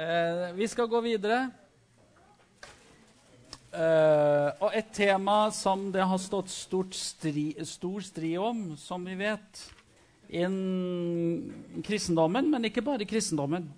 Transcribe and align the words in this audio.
Eh, 0.00 0.52
vi 0.52 0.68
skal 0.68 0.86
gå 0.88 1.00
videre. 1.04 1.50
Eh, 3.68 4.46
og 4.64 4.70
et 4.72 4.88
tema 4.96 5.50
som 5.52 5.90
det 5.92 6.06
har 6.08 6.22
stått 6.22 6.48
stri, 6.96 7.52
stor 7.68 8.00
strid 8.06 8.38
om, 8.40 8.62
som 8.80 9.04
vi 9.04 9.18
vet, 9.20 9.60
innen 10.32 11.82
kristendommen, 11.84 12.48
men 12.48 12.64
ikke 12.70 12.86
bare 12.86 13.04
kristendommen. 13.04 13.68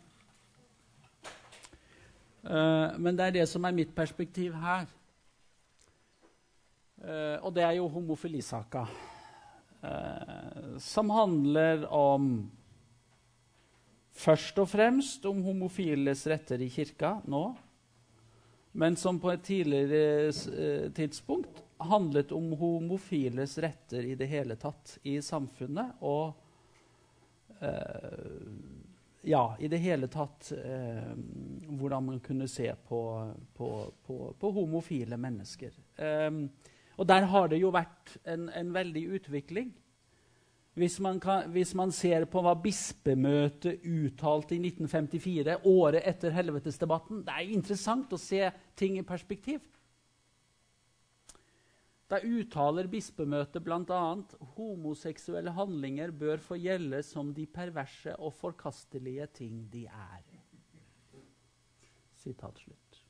Eh, 2.47 2.95
men 3.03 3.19
det 3.19 3.27
er 3.27 3.37
det 3.41 3.51
som 3.51 3.67
er 3.67 3.75
mitt 3.83 3.91
perspektiv 3.97 4.55
her. 4.63 4.87
Eh, 7.03 7.37
og 7.43 7.51
det 7.59 7.67
er 7.67 7.81
jo 7.81 7.91
homofilisaka, 7.99 8.87
eh, 9.83 10.75
som 10.79 11.11
handler 11.19 11.89
om 11.91 12.35
først 14.13 14.59
og 14.63 14.69
fremst 14.71 15.25
om 15.29 15.43
homofiles 15.45 16.27
retter 16.31 16.63
i 16.63 16.71
kirka 16.73 17.17
nå, 17.31 17.43
men 18.73 18.97
som 18.97 19.19
på 19.21 19.33
et 19.33 19.45
tidligere 19.45 20.29
eh, 20.33 20.87
tidspunkt 20.97 21.63
handlet 21.83 22.33
om 22.33 22.53
homofiles 22.57 23.59
retter 23.59 24.07
i 24.07 24.15
det 24.15 24.29
hele 24.31 24.57
tatt 24.57 24.97
i 25.03 25.19
samfunnet. 25.23 25.99
Og 26.01 26.33
eh, 27.61 28.31
ja, 29.29 29.43
i 29.61 29.69
det 29.69 29.83
hele 29.83 30.09
tatt 30.11 30.53
eh, 30.57 31.13
hvordan 31.69 32.07
man 32.07 32.21
kunne 32.25 32.49
se 32.51 32.71
på, 32.89 33.03
på, 33.57 33.71
på, 34.07 34.19
på 34.39 34.53
homofile 34.57 35.19
mennesker. 35.21 35.77
Eh, 35.97 36.31
og 36.97 37.09
der 37.09 37.29
har 37.29 37.49
det 37.49 37.61
jo 37.63 37.73
vært 37.75 38.17
en, 38.29 38.49
en 38.49 38.73
veldig 38.75 39.05
utvikling. 39.19 39.73
Hvis 40.75 41.01
man, 41.05 41.19
kan, 41.21 41.51
hvis 41.53 41.75
man, 41.77 41.91
ser 41.93 42.25
på 42.33 42.41
hva 42.41 42.55
bispemøtet 42.57 43.83
uttalte 43.85 44.57
i 44.57 44.61
1954, 44.63 45.59
året 45.69 46.07
etter 46.09 46.33
helvetesdebatten 46.33 47.21
Det 47.27 47.35
er 47.35 47.53
interessant 47.53 48.13
å 48.17 48.21
se 48.21 48.47
ting 48.79 48.97
i 48.97 49.05
perspektiv. 49.05 49.61
Da 52.09 52.23
uttaler 52.25 52.89
bispemøtet 52.93 53.65
bl.a.: 53.65 54.01
Homoseksuelle 54.57 55.53
handlinger 55.57 56.11
bør 56.13 56.41
få 56.41 56.57
gjelde 56.61 57.03
som 57.05 57.35
de 57.37 57.47
perverse 57.47 58.17
og 58.17 58.33
forkastelige 58.37 59.29
ting 59.41 59.63
de 59.73 59.87
er. 59.89 60.25
Sitat 62.17 62.65
slutt. 62.65 63.03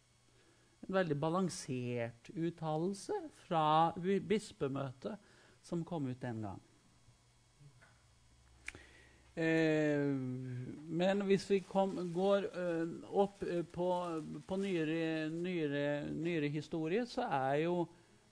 En 0.83 0.95
veldig 0.99 1.19
balansert 1.19 2.31
uttalelse 2.35 3.15
fra 3.47 3.95
bispemøtet 4.03 5.19
som 5.63 5.87
kom 5.87 6.11
ut 6.11 6.23
den 6.23 6.43
gang. 6.43 6.63
Eh, 9.33 10.05
men 10.93 11.23
hvis 11.25 11.47
vi 11.49 11.63
kom, 11.65 11.95
går 12.13 12.51
uh, 12.53 12.89
opp 13.23 13.41
uh, 13.49 13.63
på, 13.65 13.89
på 14.45 14.57
nyere, 14.61 15.31
nyere, 15.33 15.85
nyere, 16.13 16.51
historie, 16.53 17.07
så 17.09 17.25
er 17.25 17.63
jo 17.63 17.87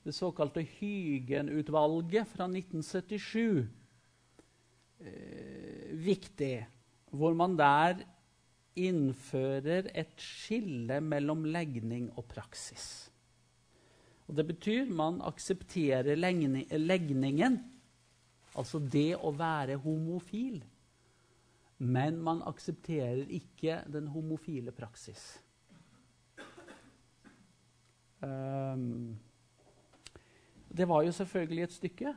det 0.05 0.13
såkalte 0.17 0.61
Hygen-utvalget 0.65 2.29
fra 2.29 2.47
1977 2.49 3.65
eh, 5.01 5.89
viktig. 6.05 6.55
Hvor 7.11 7.35
man 7.37 7.57
der 7.57 8.03
innfører 8.81 9.89
et 9.97 10.21
skille 10.21 11.01
mellom 11.05 11.45
legning 11.49 12.09
og 12.17 12.29
praksis. 12.31 13.11
Og 14.29 14.37
Det 14.37 14.47
betyr 14.47 14.93
man 14.95 15.19
aksepterer 15.27 16.17
legningen, 16.17 17.59
altså 18.55 18.79
det 18.79 19.17
å 19.19 19.33
være 19.35 19.81
homofil 19.83 20.61
men 21.81 22.19
man 22.21 22.43
aksepterer 22.45 23.25
ikke 23.33 23.81
den 23.89 24.11
homofile 24.13 24.73
praksis. 24.77 25.41
Um, 28.21 29.17
det 30.69 30.85
var 30.89 31.07
jo 31.07 31.13
selvfølgelig 31.17 31.63
et 31.63 31.73
stykke. 31.73 32.13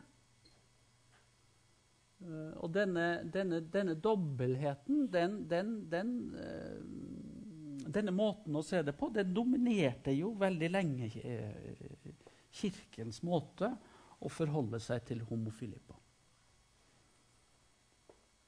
Uh, 2.20 2.52
og 2.60 2.74
denne, 2.76 3.08
denne, 3.34 3.62
denne 3.72 3.96
dobbeltheten, 3.96 5.08
den, 5.14 5.40
den, 5.50 5.72
den, 5.92 6.12
uh, 6.36 7.88
denne 7.88 8.12
måten 8.12 8.60
å 8.60 8.66
se 8.68 8.84
det 8.84 8.98
på, 9.00 9.14
den 9.16 9.32
dominerte 9.36 10.12
jo 10.12 10.36
veldig 10.44 10.72
lenge 10.76 11.12
uh, 11.24 12.12
Kirkens 12.54 13.24
måte 13.24 13.72
å 14.20 14.30
forholde 14.32 14.80
seg 14.84 15.08
til 15.08 15.24
homofili 15.32 15.80
på. 15.80 16.00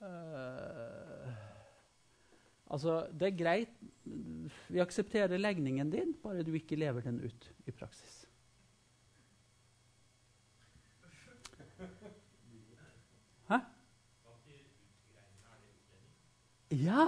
Uh, 0.04 1.05
altså, 2.70 3.08
det 3.20 3.28
er 3.28 3.38
greit 3.38 3.70
Vi 4.70 4.80
aksepterer 4.80 5.38
legningen 5.38 5.92
din, 5.92 6.14
bare 6.24 6.44
du 6.44 6.54
ikke 6.54 6.76
lever 6.76 7.02
den 7.02 7.24
ut 7.26 7.52
i 7.66 7.72
praksis. 7.72 8.28
Hæ? 13.50 13.58
Ja! 16.72 17.06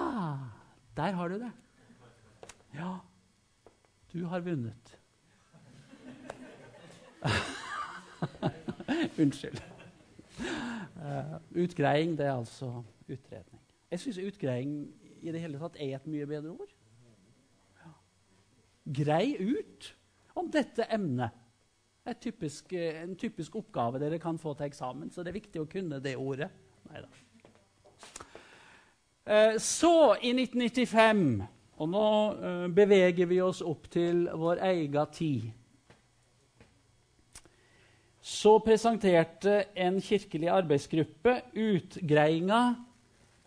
Der 0.96 1.12
har 1.14 1.28
du 1.28 1.34
det. 1.34 1.52
Ja. 2.74 2.96
Du 4.12 4.26
har 4.26 4.40
vunnet. 4.40 4.98
Unnskyld. 9.22 9.62
Uh, 10.96 11.62
utgreiing 11.62 12.18
det 12.18 12.26
er 12.26 12.32
altså 12.32 12.82
utredning. 13.08 13.62
Jeg 13.90 14.00
syns 14.00 14.18
utgreiing 14.18 14.94
i 15.22 15.32
det 15.34 15.42
hele 15.42 15.60
tatt 15.60 15.78
er 15.80 15.96
et 15.96 16.08
mye 16.10 16.26
bedre 16.28 16.54
ord. 16.54 16.72
Ja. 17.82 17.92
Grei 19.00 19.36
ut 19.38 19.92
om 20.38 20.50
dette 20.52 20.86
emnet. 20.94 21.44
Det 22.08 22.14
er 22.32 22.44
eh, 22.78 23.02
en 23.02 23.16
typisk 23.20 23.58
oppgave 23.60 24.00
dere 24.00 24.20
kan 24.22 24.38
få 24.40 24.54
til 24.56 24.70
eksamen, 24.70 25.10
så 25.12 25.22
det 25.22 25.32
er 25.32 25.40
viktig 25.40 25.60
å 25.60 25.68
kunne 25.68 26.00
det 26.00 26.16
ordet. 26.16 26.48
Neida. 26.88 27.08
Uh, 29.28 29.58
så, 29.60 30.16
i 30.24 30.30
1995 30.32 31.42
Og 31.78 31.88
nå 31.92 32.04
uh, 32.40 32.68
beveger 32.72 33.28
vi 33.28 33.42
oss 33.44 33.58
opp 33.60 33.90
til 33.92 34.24
vår 34.40 34.62
egen 34.70 35.10
tid 35.12 35.50
så 38.28 38.58
presenterte 38.60 39.62
en 39.78 40.00
kirkelig 40.04 40.50
arbeidsgruppe 40.52 41.32
utgreiinga 41.56 42.60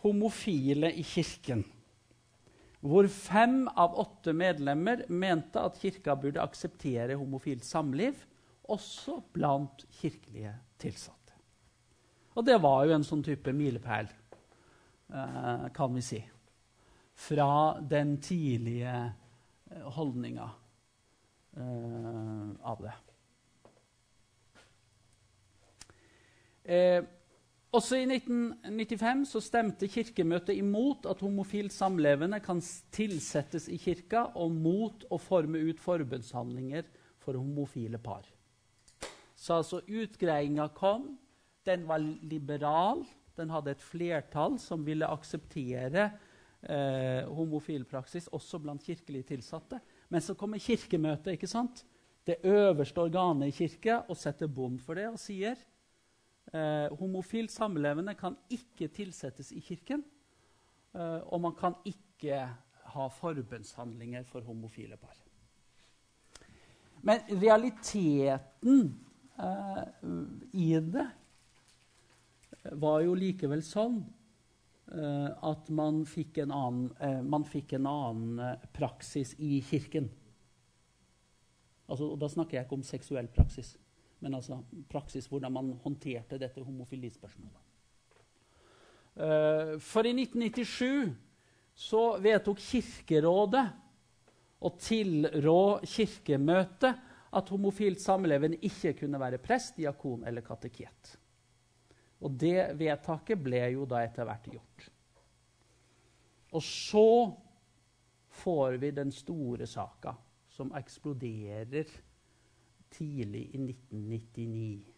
'Homofile 0.01 0.91
i 0.93 1.03
kirken', 1.03 1.63
hvor 2.81 3.07
fem 3.07 3.67
av 3.67 3.93
åtte 4.01 4.33
medlemmer 4.33 5.05
mente 5.09 5.61
at 5.61 5.77
kirka 5.77 6.15
burde 6.17 6.41
akseptere 6.41 7.15
homofilt 7.19 7.65
samliv, 7.65 8.25
også 8.63 9.19
blant 9.33 9.85
kirkelige 9.99 10.55
tilsatte. 10.81 11.35
Og 12.33 12.45
det 12.47 12.57
var 12.63 12.85
jo 12.87 12.95
en 12.95 13.05
sånn 13.05 13.23
type 13.25 13.53
milepæl, 13.53 14.09
eh, 15.13 15.67
kan 15.75 15.93
vi 15.93 16.01
si, 16.01 16.21
fra 17.13 17.77
den 17.81 18.17
tidlige 18.23 18.95
eh, 19.71 19.87
holdninga 19.97 20.49
eh, 21.57 22.51
av 22.71 22.85
det. 22.87 22.97
Også 27.71 28.01
i 28.01 28.03
1995 28.03 29.29
så 29.31 29.39
stemte 29.43 29.87
Kirkemøtet 29.87 30.57
imot 30.59 31.05
at 31.07 31.21
homofilt 31.23 31.71
samlevende 31.71 32.41
kan 32.43 32.59
tilsettes 32.91 33.69
i 33.71 33.77
kirka, 33.79 34.25
og 34.35 34.51
mot 34.51 35.05
å 35.07 35.19
forme 35.21 35.61
ut 35.69 35.79
forbundshandlinger 35.79 36.89
for 37.23 37.39
homofile 37.39 38.01
par. 38.03 38.27
Så 39.35 39.61
altså 39.61 39.79
utgreiinga 39.87 40.67
kom. 40.75 41.13
Den 41.65 41.87
var 41.87 42.03
liberal. 42.03 43.05
Den 43.39 43.53
hadde 43.53 43.71
et 43.71 43.85
flertall 43.85 44.59
som 44.59 44.83
ville 44.83 45.07
akseptere 45.07 46.09
eh, 46.67 47.23
homofil 47.31 47.87
praksis, 47.87 48.27
også 48.35 48.59
blant 48.59 48.83
kirkelige 48.83 49.31
tilsatte. 49.31 49.79
Men 50.11 50.21
så 50.21 50.35
kommer 50.35 50.59
Kirkemøtet, 50.59 51.37
ikke 51.37 51.47
sant? 51.47 51.85
det 52.27 52.37
øverste 52.45 53.01
organet 53.01 53.49
i 53.49 53.55
kirka, 53.55 54.03
og 54.09 54.17
setter 54.17 54.47
bom 54.47 54.77
for 54.79 54.97
det 54.97 55.07
og 55.09 55.19
sier 55.19 55.57
Eh, 56.51 56.91
homofilt 56.99 57.51
samlevende 57.51 58.11
kan 58.19 58.35
ikke 58.51 58.89
tilsettes 58.91 59.53
i 59.55 59.61
kirken. 59.63 60.03
Eh, 60.93 61.21
og 61.31 61.41
man 61.41 61.55
kan 61.55 61.77
ikke 61.87 62.41
ha 62.91 63.07
forbønnshandlinger 63.07 64.25
for 64.27 64.43
homofile 64.43 64.97
par. 64.99 65.15
Men 67.01 67.23
realiteten 67.31 68.81
eh, 69.39 69.85
i 70.51 70.73
det 70.75 71.07
var 72.83 72.99
jo 73.05 73.13
likevel 73.15 73.63
sånn 73.65 74.01
eh, 74.91 75.29
at 75.31 75.69
man 75.71 76.03
fikk 76.05 76.41
en 76.43 76.51
annen, 76.51 76.89
eh, 76.99 77.21
man 77.23 77.47
fikk 77.47 77.77
en 77.79 77.87
annen 77.89 78.43
eh, 78.43 78.67
praksis 78.75 79.33
i 79.39 79.61
kirken. 79.65 80.11
Altså, 81.87 82.11
og 82.11 82.19
da 82.19 82.27
snakker 82.31 82.59
jeg 82.59 82.67
ikke 82.67 82.77
om 82.77 82.85
seksuell 82.87 83.31
praksis 83.31 83.73
men 84.21 84.37
altså 84.37 84.61
praksis 84.89 85.27
hvordan 85.29 85.53
man 85.53 85.73
håndterte 85.83 86.39
dette 86.41 86.63
homofilispørsmålet. 86.63 87.67
Uh, 89.11 89.77
for 89.83 90.07
i 90.07 90.13
1997 90.15 91.11
så 91.81 92.03
vedtok 92.21 92.61
Kirkerådet 92.61 93.65
å 94.61 94.69
tilrå 94.77 95.81
Kirkemøtet 95.89 97.07
at 97.31 97.49
homofilt 97.51 98.01
samlevende 98.03 98.59
ikke 98.67 98.93
kunne 99.01 99.19
være 99.19 99.39
prest, 99.41 99.77
diakon 99.79 100.25
eller 100.27 100.45
kateket. 100.45 101.15
Og 102.21 102.35
det 102.37 102.73
vedtaket 102.77 103.39
ble 103.41 103.63
jo 103.73 103.87
da 103.89 104.03
etter 104.05 104.27
hvert 104.27 104.49
gjort. 104.51 104.89
Og 106.51 106.63
så 106.65 107.07
får 108.41 108.77
vi 108.83 108.91
den 108.95 109.11
store 109.15 109.67
saka 109.67 110.13
som 110.51 110.73
eksploderer 110.77 111.89
tidlig 112.91 113.47
i 113.55 113.61
1999. 113.61 114.91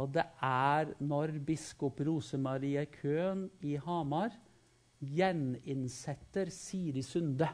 Og 0.00 0.12
det 0.14 0.24
er 0.46 0.92
når 1.02 1.34
biskop 1.46 2.00
Rosemarie 2.06 2.86
Køhn 2.94 3.48
i 3.66 3.74
Hamar 3.76 4.36
gjeninnsetter 5.00 6.50
Siri 6.52 7.02
Sunde 7.02 7.48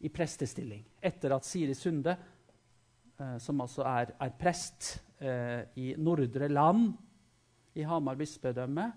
i 0.00 0.10
prestestilling. 0.12 0.84
Etter 1.02 1.34
at 1.36 1.46
Siri 1.46 1.74
Sunde, 1.74 2.16
eh, 3.20 3.38
som 3.38 3.60
altså 3.60 3.84
er, 3.88 4.14
er 4.20 4.36
prest 4.38 4.90
eh, 5.20 5.62
i 5.76 5.94
Nordre 5.98 6.48
Land 6.48 6.92
i 7.74 7.86
Hamar 7.86 8.18
bispedømme, 8.18 8.90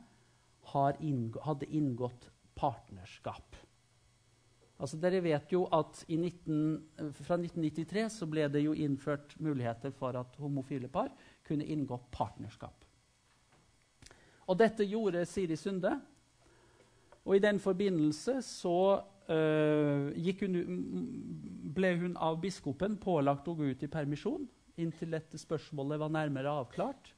hadde 0.74 1.69
inngått 1.72 2.30
partnerskap. 2.56 3.56
Altså, 4.77 5.00
dere 5.01 5.24
vet 5.25 5.51
jo 5.51 5.63
at 5.74 6.03
19, 6.06 6.57
Fra 7.18 7.38
1993 7.39 8.03
så 8.19 8.27
ble 8.29 8.45
det 8.53 8.62
jo 8.62 8.75
innført 8.77 9.33
muligheter 9.41 9.94
for 9.95 10.18
at 10.19 10.38
homofile 10.38 10.89
par 10.91 11.09
kunne 11.47 11.65
inngå 11.65 11.97
partnerskap. 12.13 12.85
Og 14.47 14.59
dette 14.59 14.85
gjorde 14.88 15.25
Siri 15.27 15.57
Sunde. 15.59 15.95
Og 17.25 17.35
i 17.35 17.44
den 17.44 17.59
forbindelse 17.59 18.38
så 18.45 18.77
uh, 19.27 20.13
hun, 20.39 20.59
ble 21.75 21.91
hun 22.00 22.13
av 22.15 22.38
biskopen 22.39 22.95
pålagt 23.01 23.50
å 23.50 23.57
gå 23.57 23.73
ut 23.73 23.83
i 23.83 23.91
permisjon 23.91 24.45
inntil 24.81 25.15
dette 25.15 25.39
spørsmålet 25.41 26.00
var 26.01 26.13
nærmere 26.13 26.53
avklart. 26.62 27.12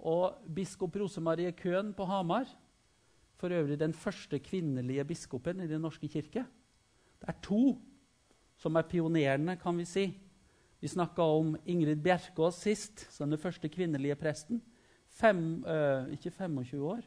Og 0.00 0.40
biskop 0.56 0.96
Rosemarie 0.96 1.52
Køhn 1.56 1.92
på 1.96 2.06
Hamar, 2.08 2.48
for 3.40 3.52
øvrig 3.56 3.78
den 3.80 3.94
første 3.96 4.40
kvinnelige 4.42 5.04
biskopen 5.08 5.62
i 5.62 5.68
Den 5.68 5.80
norske 5.80 6.08
kirke, 6.08 6.44
det 7.20 7.28
er 7.28 7.38
to 7.44 7.62
som 8.60 8.76
er 8.76 8.88
pionerene, 8.88 9.56
kan 9.60 9.76
vi 9.78 9.86
si. 9.88 10.04
Vi 10.80 10.88
snakka 10.88 11.22
om 11.22 11.54
Ingrid 11.68 12.00
Bjerkås 12.04 12.60
sist, 12.64 13.06
som 13.12 13.30
den 13.30 13.40
første 13.40 13.68
kvinnelige 13.68 14.16
presten. 14.20 14.62
Fem, 15.08 15.64
øh, 15.64 16.12
ikke 16.12 16.30
25 16.30 16.84
år. 16.84 17.00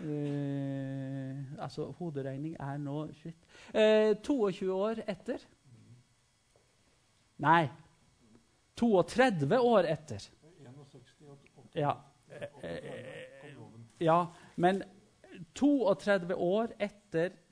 Uh, 0.00 1.62
altså, 1.62 1.90
hoderegning 1.98 2.56
er 2.60 2.78
nå. 2.78 3.02
Uh, 3.74 4.16
22 4.22 4.72
år 4.72 5.02
etter. 5.06 5.42
Nei 7.38 7.68
32 8.76 9.58
år 9.60 9.88
etter. 9.88 10.28
Ja. 11.74 11.92
ja. 14.00 14.26
Men 14.56 14.82
32 15.54 16.34
år 16.34 16.72
etter 16.78 17.05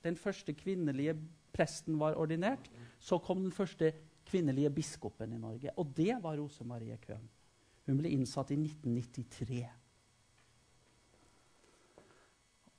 den 0.05 0.17
første 0.21 0.55
kvinnelige 0.57 1.17
presten 1.55 1.99
var 2.01 2.19
ordinert, 2.19 2.71
så 2.99 3.19
kom 3.23 3.43
den 3.45 3.55
første 3.55 3.93
kvinnelige 4.27 4.71
biskopen 4.75 5.33
i 5.33 5.41
Norge. 5.41 5.73
Og 5.79 5.93
det 5.97 6.17
var 6.23 6.39
Rose 6.39 6.65
Marie 6.65 6.97
Køhn. 7.07 7.29
Hun 7.87 8.01
ble 8.01 8.13
innsatt 8.15 8.51
i 8.55 8.59
1993. 8.59 9.67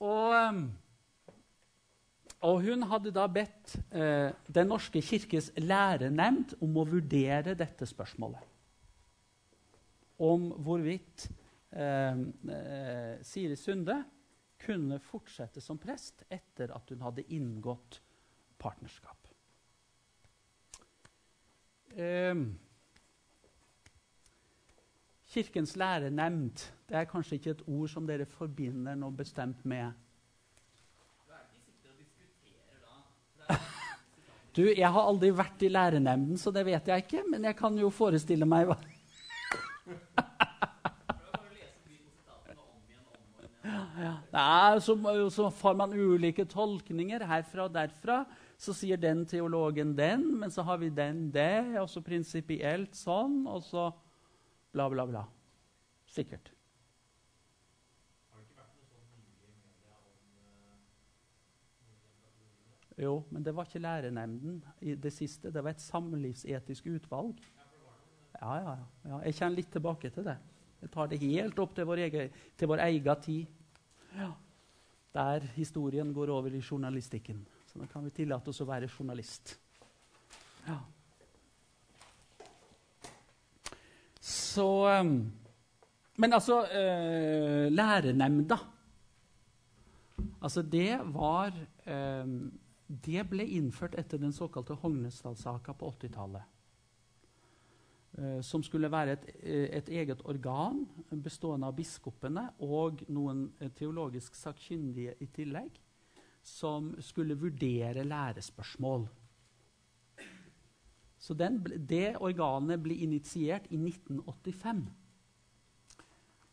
Og, 0.05 0.33
um, 0.49 0.65
og 2.45 2.59
hun 2.65 2.83
hadde 2.89 3.13
da 3.15 3.25
bedt 3.31 3.77
eh, 3.95 4.33
Den 4.53 4.67
norske 4.69 5.01
kirkes 5.01 5.51
lærenemnd 5.57 6.57
om 6.61 6.75
å 6.77 6.83
vurdere 6.89 7.55
dette 7.57 7.87
spørsmålet. 7.89 8.41
Om 10.21 10.49
hvorvidt 10.65 11.29
eh, 11.71 12.19
eh, 12.57 13.15
Siri 13.25 13.55
Sunde 13.59 14.01
kunne 14.65 14.99
fortsette 15.03 15.61
som 15.61 15.79
prest 15.81 16.25
etter 16.33 16.73
at 16.75 16.89
hun 16.91 17.03
hadde 17.05 17.25
inngått 17.33 17.99
partnerskap. 18.61 19.29
Eh, 21.95 22.35
kirkens 25.35 25.75
lærenemnd 25.79 26.65
det 26.89 26.97
er 26.99 27.07
kanskje 27.09 27.39
ikke 27.39 27.53
et 27.55 27.63
ord 27.67 27.89
som 27.91 28.07
dere 28.07 28.27
forbinder 28.29 28.97
noe 28.99 29.15
bestemt 29.15 29.63
med. 29.65 29.93
Du, 34.55 34.61
Jeg 34.71 34.87
har 34.87 35.03
aldri 35.03 35.33
vært 35.35 35.63
i 35.67 35.69
lærenemnden, 35.69 36.37
så 36.39 36.51
det 36.55 36.63
vet 36.63 36.87
jeg 36.87 37.03
ikke. 37.03 37.23
Men 37.27 37.43
jeg 37.43 37.57
kan 37.59 37.75
jo 37.75 37.89
forestille 37.91 38.47
meg 38.47 38.69
hva 38.69 38.77
Nei, 44.35 44.81
så, 44.83 44.97
så, 45.31 45.47
får 45.51 45.77
man 45.79 45.93
ulike 45.95 46.43
tolkninger 46.51 47.23
herfra 47.23 47.69
og 47.69 47.75
derfra. 47.75 48.23
Så 48.59 48.73
sier 48.75 48.99
den 48.99 49.23
teologen 49.27 49.93
den, 49.95 50.25
men 50.41 50.51
så 50.51 50.63
har 50.67 50.79
vi 50.81 50.89
den 50.91 51.29
det, 51.31 51.77
og 51.79 51.87
så 51.91 52.03
prinsipielt 52.03 52.95
sånn, 52.99 53.45
og 53.47 53.63
så 53.63 53.89
bla, 54.75 54.89
bla, 54.91 55.07
bla. 55.07 55.23
Sikkert. 56.11 56.51
Jo, 62.95 63.25
men 63.31 63.43
det 63.43 63.51
var 63.55 63.67
ikke 63.67 63.83
lærernemnden 63.83 64.61
i 64.87 64.95
det 64.95 65.11
siste. 65.11 65.51
Det 65.51 65.63
var 65.63 65.75
et 65.75 65.83
samlivsetisk 65.83 66.87
utvalg. 66.95 67.39
Ja, 68.39 68.55
ja, 68.59 68.75
ja. 69.03 69.19
Jeg 69.27 69.35
kjenner 69.35 69.59
litt 69.59 69.71
tilbake 69.71 70.11
til 70.15 70.27
det. 70.27 70.37
Jeg 70.83 70.91
tar 70.91 71.11
det 71.11 71.19
helt 71.23 71.59
opp 71.59 71.75
til 71.75 71.87
vår 71.87 72.07
egen, 72.07 72.41
til 72.55 72.71
vår 72.71 72.83
egen 72.87 73.21
tid. 73.23 73.61
Ja. 74.15 74.31
Der 75.15 75.47
historien 75.55 76.13
går 76.13 76.29
over 76.29 76.53
i 76.53 76.61
journalistikken. 76.61 77.45
Så 77.65 77.79
da 77.79 77.87
kan 77.87 78.03
vi 78.03 78.11
tillate 78.15 78.51
oss 78.51 78.61
å 78.63 78.67
være 78.67 78.89
journalist. 78.91 79.57
Ja. 80.67 80.79
Så 84.25 84.69
um, 84.99 85.17
Men 86.15 86.33
altså 86.33 86.61
eh, 86.65 87.67
Lærenemnda 87.71 88.57
Altså, 90.41 90.61
det 90.61 90.99
var 91.13 91.51
eh, 91.85 92.25
Det 92.87 93.25
ble 93.29 93.45
innført 93.57 93.97
etter 93.99 94.21
den 94.21 94.33
såkalte 94.33 94.77
Hognestad-saka 94.79 95.73
på 95.73 95.91
80-tallet. 95.91 96.54
Eh, 98.17 98.41
som 98.41 98.63
skulle 98.63 98.91
være 98.91 99.11
et, 99.11 99.25
eh, 99.43 99.69
et, 99.75 99.89
eget 99.89 100.21
organ 100.23 100.87
bestående 101.11 101.67
av 101.67 101.75
biskopene 101.75 102.53
og 102.63 103.03
noen 103.11 103.51
eh, 103.59 103.67
teologisk 103.75 104.35
sakkyndige 104.39 105.15
i 105.19 105.27
tillegg, 105.35 105.75
som 106.41 106.95
skulle 107.03 107.35
vurdere 107.35 108.05
lærespørsmål. 108.05 109.07
Så 111.17 111.33
den, 111.33 111.63
Det 111.63 112.15
organet 112.21 112.83
ble 112.83 112.93
initiert 113.03 113.67
i 113.69 113.77
1985. 113.77 114.87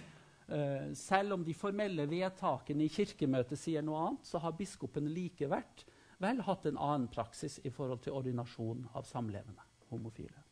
Uh, 0.46 0.92
selv 0.94 1.34
om 1.34 1.42
de 1.42 1.50
formelle 1.58 2.04
vedtakene 2.06 2.84
i 2.84 2.92
Kirkemøtet 2.94 3.58
sier 3.58 3.82
noe 3.82 3.98
annet, 3.98 4.28
så 4.30 4.38
har 4.38 4.52
biskopen 4.54 5.08
likevel 5.10 5.82
vel 6.22 6.42
hatt 6.46 6.68
en 6.70 6.78
annen 6.78 7.08
praksis 7.10 7.58
i 7.66 7.72
forhold 7.74 8.04
til 8.04 8.14
ordinasjon 8.14 8.84
av 8.94 9.08
samlevende 9.10 9.66
homofile. 9.90 10.45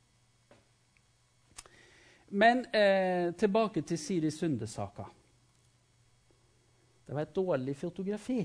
Men 2.28 2.64
eh, 2.74 3.34
tilbake 3.38 3.82
til 3.82 3.98
Siri 3.98 4.30
Sunde-saka. 4.30 5.04
Det 7.04 7.14
var 7.14 7.26
et 7.26 7.36
dårlig 7.36 7.76
fotografi. 7.76 8.40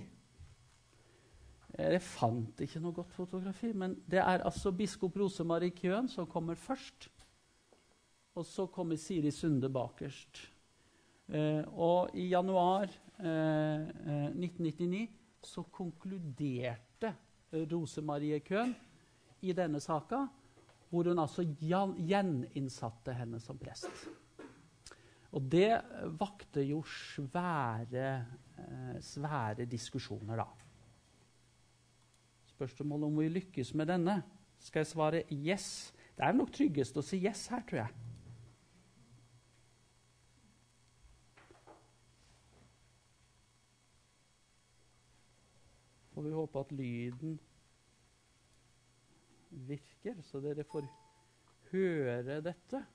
Jeg 1.80 2.02
fant 2.04 2.62
ikke 2.66 2.82
noe 2.84 2.96
godt 2.98 3.14
fotografi, 3.16 3.72
men 3.78 3.94
det 4.10 4.20
er 4.20 4.44
altså 4.44 4.74
biskop 4.76 5.16
Rosemarie 5.18 5.72
Køen 5.72 6.10
som 6.12 6.28
kommer 6.28 6.58
først. 6.60 7.08
Og 8.36 8.46
så 8.46 8.66
kommer 8.68 9.00
Siri 9.00 9.32
Sunde 9.32 9.70
bakerst. 9.72 10.42
Eh, 11.30 11.64
og 11.78 12.10
i 12.18 12.30
januar 12.32 12.90
eh, 13.22 13.86
1999 14.34 15.02
eh, 15.02 15.10
så 15.46 15.64
konkluderte 15.72 17.14
Rosemarie 17.70 18.40
Køhn 18.44 18.74
i 19.42 19.54
denne 19.54 19.80
saka, 19.80 20.26
hvor 20.90 21.10
hun 21.10 21.22
altså 21.22 21.46
gjeninnsatte 21.46 23.14
henne 23.14 23.40
som 23.44 23.60
prest. 23.62 24.08
Og 25.38 25.46
det 25.46 25.78
vakte 26.18 26.64
jo 26.66 26.82
svære, 26.90 28.08
eh, 28.58 28.98
svære 29.02 29.68
diskusjoner, 29.70 30.42
da. 30.42 30.48
Spørsmålet 32.50 33.06
om 33.06 33.20
vi 33.20 33.30
lykkes 33.30 33.74
med 33.74 33.88
denne. 33.88 34.24
Skal 34.60 34.80
jeg 34.80 34.88
svare 34.88 35.24
yes? 35.32 35.94
Det 36.18 36.26
er 36.26 36.34
nok 36.34 36.52
tryggest 36.52 36.98
å 36.98 37.06
si 37.06 37.22
yes 37.22 37.48
her, 37.48 37.62
tror 37.70 37.86
jeg. 37.86 38.10
får 46.20 46.26
vi 46.28 46.36
håpe 46.36 46.60
at 46.60 46.72
lyden 46.76 47.38
virker, 49.50 50.22
så 50.22 50.42
dere 50.44 50.64
får 50.64 50.88
høre 51.72 52.42
dette. 52.42 52.86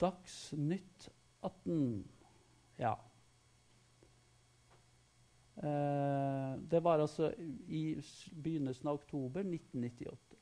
Dagsnytt 0.00 1.10
18. 1.42 2.08
Ja. 2.78 2.94
Eh, 5.56 6.60
det 6.70 6.80
var 6.84 6.98
altså 6.98 7.34
i 7.68 8.00
begynnelsen 8.42 8.88
av 8.88 8.94
oktober 8.94 9.40
1998. 9.40 10.36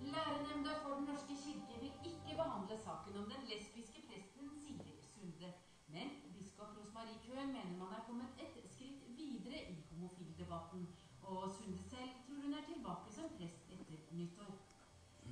Lærenemnda 0.00 0.72
for 0.82 0.94
Den 0.94 1.04
norske 1.04 1.34
kirke 1.44 1.80
vil 1.80 1.92
ikke 2.12 2.36
behandle 2.42 2.78
saken 2.86 3.16
om 3.20 3.26
den 3.32 3.42
lesbiske 3.50 4.00
presten 4.08 4.48
Sigrid 4.64 5.02
Sunde. 5.12 5.52
Men 5.92 6.08
biskop 6.38 6.72
Rosmarie 6.78 7.20
Køhn 7.26 7.52
mener 7.56 7.76
man 7.82 7.92
er 7.98 8.02
kommet 8.08 8.30
et 8.44 8.56
skritt 8.72 9.04
videre 9.18 9.60
i 9.70 9.76
homofildebatten. 10.50 10.88
Og 11.22 11.36
Sunde 11.56 11.78
selv 11.90 12.10
tror 12.26 12.38
hun 12.44 12.52
er 12.58 12.64
tilbake 12.70 13.08
som 13.16 13.26
prest 13.36 13.62
etter 13.74 13.98
nyttår. 14.18 14.52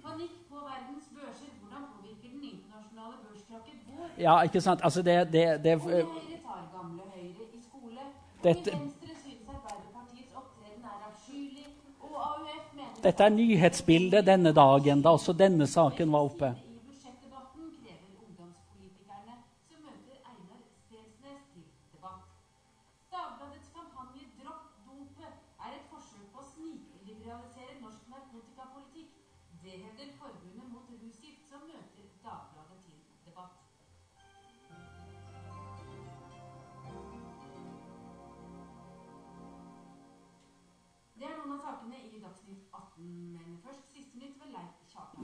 Panikk 0.04 0.34
på 0.50 0.56
verdens 0.70 1.06
børser. 1.16 1.50
Hvordan 1.60 1.82
påvirker 1.92 2.28
den 2.34 2.44
internasjonale 2.52 3.16
børskrakken 3.24 3.76
vår? 3.88 4.08
Ja, 4.26 4.34
ikke 4.46 4.60
sant? 4.66 4.80
Altså 4.86 5.00
det, 5.08 5.16
det, 5.34 5.44
det, 5.64 5.74
og 5.74 5.80
Høyre 5.80 6.38
tar 6.46 6.62
gamle 6.76 7.02
Høyre 7.14 7.44
i 7.58 7.60
skole. 7.68 8.02
Dette, 8.46 8.70
og 8.74 8.80
Venstre 8.80 9.12
syns 9.24 9.42
Arbeiderpartiets 9.54 10.32
opptreden 10.40 10.84
er 10.92 10.96
avskyelig. 11.10 11.66
Og 12.00 12.14
AUF 12.28 12.66
mener 12.78 13.02
Dette 13.06 13.24
er 13.24 13.36
nyhetsbildet 13.40 14.26
denne 14.32 14.54
dagen, 14.62 15.02
da 15.02 15.16
også 15.18 15.32
denne 15.44 15.66
saken 15.66 16.12
var 16.12 16.30
oppe. 16.30 16.54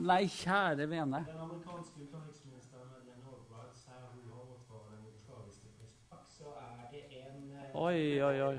Nei, 0.04 0.26
kjære 0.28 0.84
vene. 0.90 1.18
Den 1.28 1.38
amerikanske 1.40 2.02
utenriksministeren 2.06 2.88
Madeleine 2.92 3.28
Albright 3.34 3.76
sier 3.82 4.02
hun 4.14 4.26
har 4.32 4.40
overtatt 4.42 4.90
den 4.90 5.04
jugoslaviske 5.06 5.70
president. 5.78 6.26
Så 6.34 6.50
er 6.64 6.82
det 6.92 7.02
en 7.20 7.38
eh, 7.60 7.78
Oi, 7.86 8.02
oi, 8.28 8.38
oi. 8.48 8.58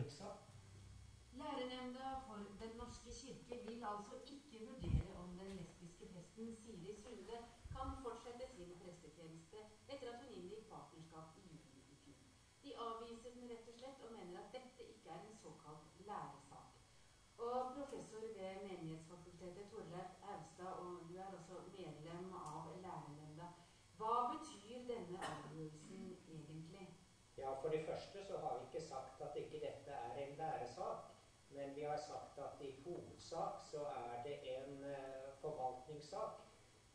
Lærenemnda 1.42 2.08
for 2.26 2.42
Den 2.64 2.74
norske 2.82 3.12
kirke 3.20 3.60
vil 3.68 3.86
altså 3.94 4.16
ikke 4.36 4.66
vurdere 4.70 5.14
om 5.24 5.38
den 5.42 5.52
lesbiske 5.60 6.10
presten 6.14 6.56
Siri 6.64 6.96
Sunde 7.04 7.38
kan 7.76 7.94
fortsette 8.04 8.46
sin 8.56 8.72
prestetjeneste 8.82 9.60
etter 9.94 10.08
at 10.14 10.22
hun 10.24 10.34
inngikk 10.40 10.66
partnerskap 10.74 11.38
i 11.42 11.46
juli 11.52 11.82
i 11.94 12.00
fjor. 12.04 12.26
De 12.64 12.72
avviser 12.88 13.38
den 13.38 13.52
rett 13.54 13.70
og 13.74 13.78
slett 13.82 14.08
og 14.08 14.18
mener 14.18 14.42
at 14.42 14.50
dette 14.58 14.90
ikke 14.94 15.14
er 15.18 15.22
en 15.30 15.38
såkalt 15.46 16.06
læresak. 16.10 16.76
Og 17.38 17.58
professor 17.76 18.20
ved 18.38 18.54
Menighetsfakultetet 18.68 19.66
Torleif 19.72 20.12
Austad, 20.34 20.72
og 20.84 20.92
du 21.10 21.14
er 21.18 21.30
også 21.38 21.56
medlem 21.78 22.28
av 22.34 22.64
lærenemnda. 22.84 23.48
Hva 23.98 24.14
betyr 24.32 24.78
denne 24.92 25.20
avgjørelsen 25.32 26.04
egentlig? 26.36 26.86
Ja, 27.38 27.52
For 27.66 27.72
det 27.72 27.86
første 27.86 28.26
så 28.26 28.38
har 28.38 28.58
vi 28.58 28.66
ikke 28.66 28.88
sagt 28.88 29.22
at 29.22 29.36
ikke 29.36 29.60
dette 29.60 29.92
er 29.92 30.14
en 30.24 30.36
læresak. 30.38 30.98
Men 31.50 31.76
vi 31.76 31.82
har 31.82 31.98
sagt 31.98 32.38
at 32.38 32.66
i 32.66 32.72
hovedsak 32.84 33.64
så 33.72 33.86
er 33.86 34.24
det 34.24 34.36
en 34.58 34.84
uh, 34.84 35.34
forvaltningssak. 35.42 36.34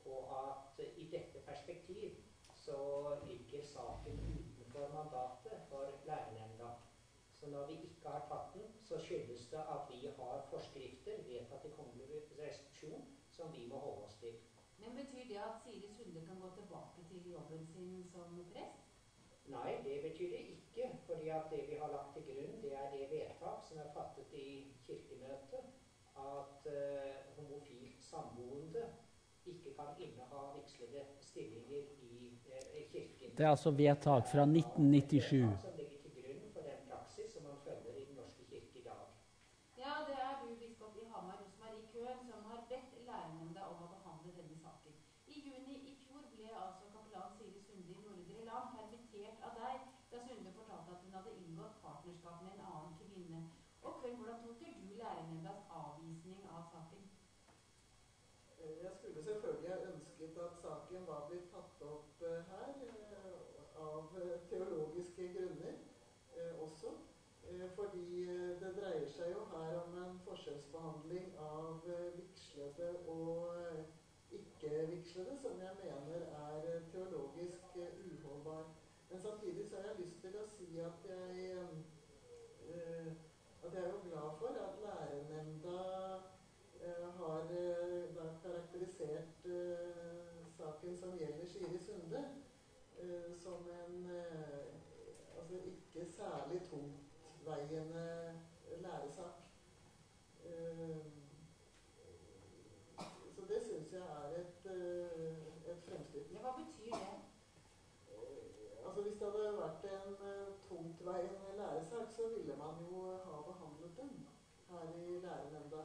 Og 0.05 0.23
at 0.43 0.85
i 0.97 1.09
dette 1.11 1.39
perspektiv 1.47 2.11
så 2.55 2.79
ligger 3.27 3.63
saken 3.63 4.21
utenfor 4.39 4.89
mandatet 4.95 5.59
for 5.69 5.91
lærernemnda. 6.05 6.71
Så 7.35 7.51
når 7.51 7.67
vi 7.67 7.73
ikke 7.73 8.09
har 8.09 8.23
tatt 8.29 8.55
den, 8.55 8.71
så 8.89 8.99
skyldes 8.99 9.47
det 9.47 9.65
at 9.75 9.83
vi 9.91 10.07
har 10.07 10.47
forskrifter 10.51 11.23
vedtatt 11.33 11.65
i 11.65 11.75
kongelig 11.79 12.23
restriksjon 12.39 13.05
som 13.31 13.53
vi 13.57 13.67
må 13.67 13.79
holde 13.79 14.05
oss 14.05 14.15
til. 14.23 14.39
Men 14.79 14.97
Betyr 14.97 15.25
det 15.29 15.43
at 15.49 15.61
Siri 15.65 15.93
Sunde 15.97 16.27
kan 16.27 16.41
gå 16.41 16.55
tilbake 16.55 17.09
til 17.09 17.31
jobben 17.33 17.67
sin 17.67 18.05
som 18.13 18.47
prest? 18.53 18.91
Nei, 19.51 19.71
det 19.85 20.03
betyr 20.03 20.29
det 20.31 20.39
ikke. 20.39 20.60
Fordi 21.11 21.29
at 21.29 21.45
det 21.53 21.63
vi 21.71 21.77
har 21.83 21.91
lagt 21.97 22.11
til 22.15 22.23
grunn, 22.29 22.57
det 22.63 22.73
er 22.83 22.89
det 22.95 23.05
vedtak 23.15 23.59
som 23.69 23.79
er 23.85 23.89
fattet 23.97 24.35
i 24.47 24.49
Kirkemøtet, 24.87 25.65
at 26.35 26.61
uh, 26.77 27.13
homofilt 27.37 28.03
samboende 28.11 28.85
ikke 29.47 29.71
kan 29.79 29.91
inneha 30.05 30.41
vigslede 30.57 31.03
stillinger 31.21 31.83
i 32.13 32.39
uh, 32.47 32.93
Kirken. 32.93 33.37
Det 33.37 33.45
er 33.47 33.51
altså 33.51 33.71
vedtak 33.71 34.25
fra 34.33 34.43
1997. 34.43 35.80
opp 61.83 62.23
eh, 62.23 62.43
her, 62.51 62.75
eh, 62.87 63.81
av 63.81 64.17
eh, 64.23 64.41
teologiske 64.51 65.33
grunner 65.37 65.79
også. 66.65 66.93
Fordi 67.75 68.25
det 68.61 68.69
dreier 68.77 69.09
seg 69.11 69.33
jo 69.33 69.41
her 69.51 69.73
om 69.81 69.95
en 69.99 70.19
forskjellsbehandling 70.23 71.33
av 71.43 71.89
vigslede 72.15 72.91
og 73.11 74.37
ikke-vigslede, 74.37 75.35
som 75.43 75.59
jeg 75.59 75.75
mener 75.81 76.29
er 76.45 76.85
teologisk 76.93 77.75
uholdbar. 77.75 78.69
Men 79.11 79.23
samtidig 79.25 79.67
så 79.67 79.81
har 79.81 79.89
jeg 79.91 80.05
lyst 80.05 80.21
til 80.23 80.39
å 80.39 80.47
si 80.53 80.69
at 80.85 81.09
jeg, 81.11 81.51
at 83.65 83.75
jeg 83.75 83.83
er 83.83 83.91
jo 83.91 84.05
glad 84.07 84.39
for 84.39 84.63
at 84.69 84.81
lærernemnda 84.85 85.81
har 87.19 87.53
karakterisert 88.45 89.51
Sunde 91.87 92.25
uh, 93.03 93.39
som 93.39 93.69
en 93.69 94.07
uh, 94.07 94.81
altså 95.39 95.55
ikke 95.55 96.07
særlig 96.07 96.61
tungtveiende 96.71 98.35
læresak. 98.79 99.35
Eh, 100.45 101.05
så 103.35 103.41
det 103.49 103.63
syns 103.65 103.93
jeg 103.93 104.01
er 104.01 104.41
et, 104.41 104.67
et 105.71 105.83
fremskritt. 105.89 106.33
Ja, 106.33 106.39
hva 106.39 106.53
betyr 106.63 106.95
det? 106.95 107.19
Altså 108.87 109.03
Hvis 109.03 109.19
det 109.19 109.27
hadde 109.33 109.59
vært 109.59 109.85
en 109.85 110.15
uh, 110.15 110.47
tungtveiende 110.69 111.51
læresak, 111.57 112.11
så 112.17 112.29
ville 112.37 112.57
man 112.57 112.75
jo 112.87 113.03
ha 113.25 113.43
behandlet 113.51 113.97
den 113.97 114.27
her 114.69 114.85
i 114.97 115.21
lærernemnda. 115.25 115.83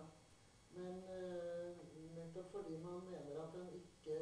Men 0.71 0.95
uh, 1.17 1.71
nettopp 2.15 2.51
fordi 2.51 2.77
man 2.77 3.01
mener 3.09 3.43
at 3.43 3.53
den 3.53 3.69
ikke 3.81 4.19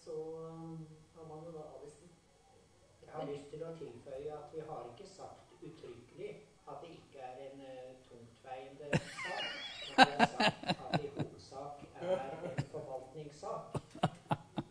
så 0.00 0.12
um, 0.12 0.88
har 1.14 1.24
man 1.28 1.44
jo 1.44 1.52
da 1.52 1.62
avvist 1.74 2.00
den. 2.00 2.10
Jeg 3.02 3.12
har 3.14 3.24
lyst 3.32 3.50
til 3.50 3.64
å 3.64 3.72
tilføye 3.80 4.32
at 4.36 4.54
vi 4.54 4.60
har 4.70 4.86
ikke 4.92 5.08
sagt 5.10 5.52
uttrykkelig 5.62 6.30
at 6.68 6.82
det 6.82 6.90
ikke 6.98 7.18
er 7.28 7.36
en 7.48 7.60
uh, 7.66 7.90
tungtveiende 8.08 8.90
sak. 9.24 9.44
Men 9.96 10.06
vi 10.06 10.18
har 10.18 10.32
sagt 10.36 10.64
at 10.72 11.00
det 11.00 11.04
i 11.04 11.12
hovedsak 11.16 11.84
er 12.00 12.24
en 12.50 12.64
forvaltningssak. 12.72 13.78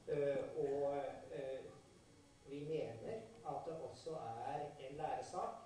Uh, 0.07 0.41
og 0.65 0.97
uh, 1.37 1.59
vi 2.49 2.59
mener 2.73 3.15
at 3.51 3.59
det 3.65 3.77
også 3.89 4.17
er 4.47 4.59
en 4.89 4.95
læresak. 5.03 5.63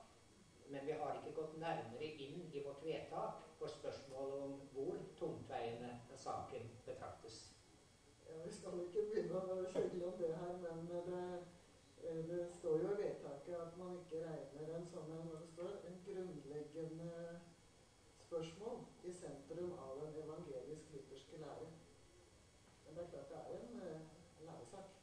Men 0.71 0.85
vi 0.87 0.91
har 0.91 1.15
ikke 1.19 1.35
gått 1.35 1.57
nærmere 1.59 2.13
inn 2.25 2.45
i 2.55 2.61
vårt 2.63 2.83
vedtak 2.85 3.41
på 3.59 3.67
spørsmålet 3.67 4.43
om 4.43 4.53
hvor 4.73 4.95
tungtveiende 5.19 5.89
saken. 6.15 6.63
Ja, 6.63 6.80
vi 8.45 8.51
skal 8.51 8.79
ikke 8.85 9.05
begynne 9.09 9.41
å 9.55 9.65
kjegle 9.73 10.07
om 10.09 10.17
det 10.19 10.31
her, 10.41 10.53
men 10.65 10.87
det, 10.89 11.25
eh, 12.03 12.21
det 12.29 12.47
står 12.57 12.83
jo 12.83 12.93
i 12.93 13.01
vedtaket 13.03 13.55
at 13.65 13.77
man 13.77 13.97
ikke 13.99 14.23
regner 14.25 14.75
en 14.77 14.87
som 14.93 15.11
en, 15.17 15.29
det 15.33 15.49
står, 15.53 15.77
en 15.89 16.01
grunnleggende 16.07 17.39
spørsmål 18.25 18.81
i 19.03 19.11
sentrum 19.11 19.73
av 19.85 20.01
den 20.01 20.23
evangelisk-lutherske 20.23 21.37
lære. 21.45 21.69
Men 22.85 22.95
det 22.95 23.03
er 23.03 23.09
klart 23.13 23.29
det 23.29 23.37
er 23.37 23.59
en 23.59 23.79
eh, 23.87 24.01
læresak. 24.47 24.97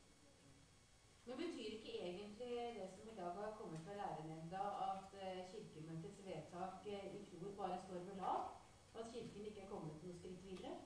Men 1.27 1.37
betyr 1.37 1.73
ikke 1.77 1.99
egentlig 1.99 2.51
det 2.81 2.91
som 2.97 3.09
i 3.09 3.17
dag 3.17 3.33
har 3.41 3.57
kommet 3.61 3.81
fra 3.85 3.95
lærenemnda, 3.95 4.63
at 4.91 5.19
eh, 5.23 5.51
Kirkemøtets 5.53 6.25
vedtak 6.27 6.87
eh, 6.87 7.15
i 7.21 7.25
fjor 7.25 7.51
bare 7.57 7.79
står 7.85 7.95
ved 7.95 8.17
lag? 8.17 8.41
At 8.99 9.13
Kirken 9.13 9.45
ikke 9.45 9.61
er 9.61 9.69
kommet 9.69 10.05
noe 10.05 10.15
skritt 10.15 10.45
videre? 10.45 10.79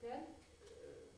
Bjørn? 0.00 0.20
Eh, 0.20 1.08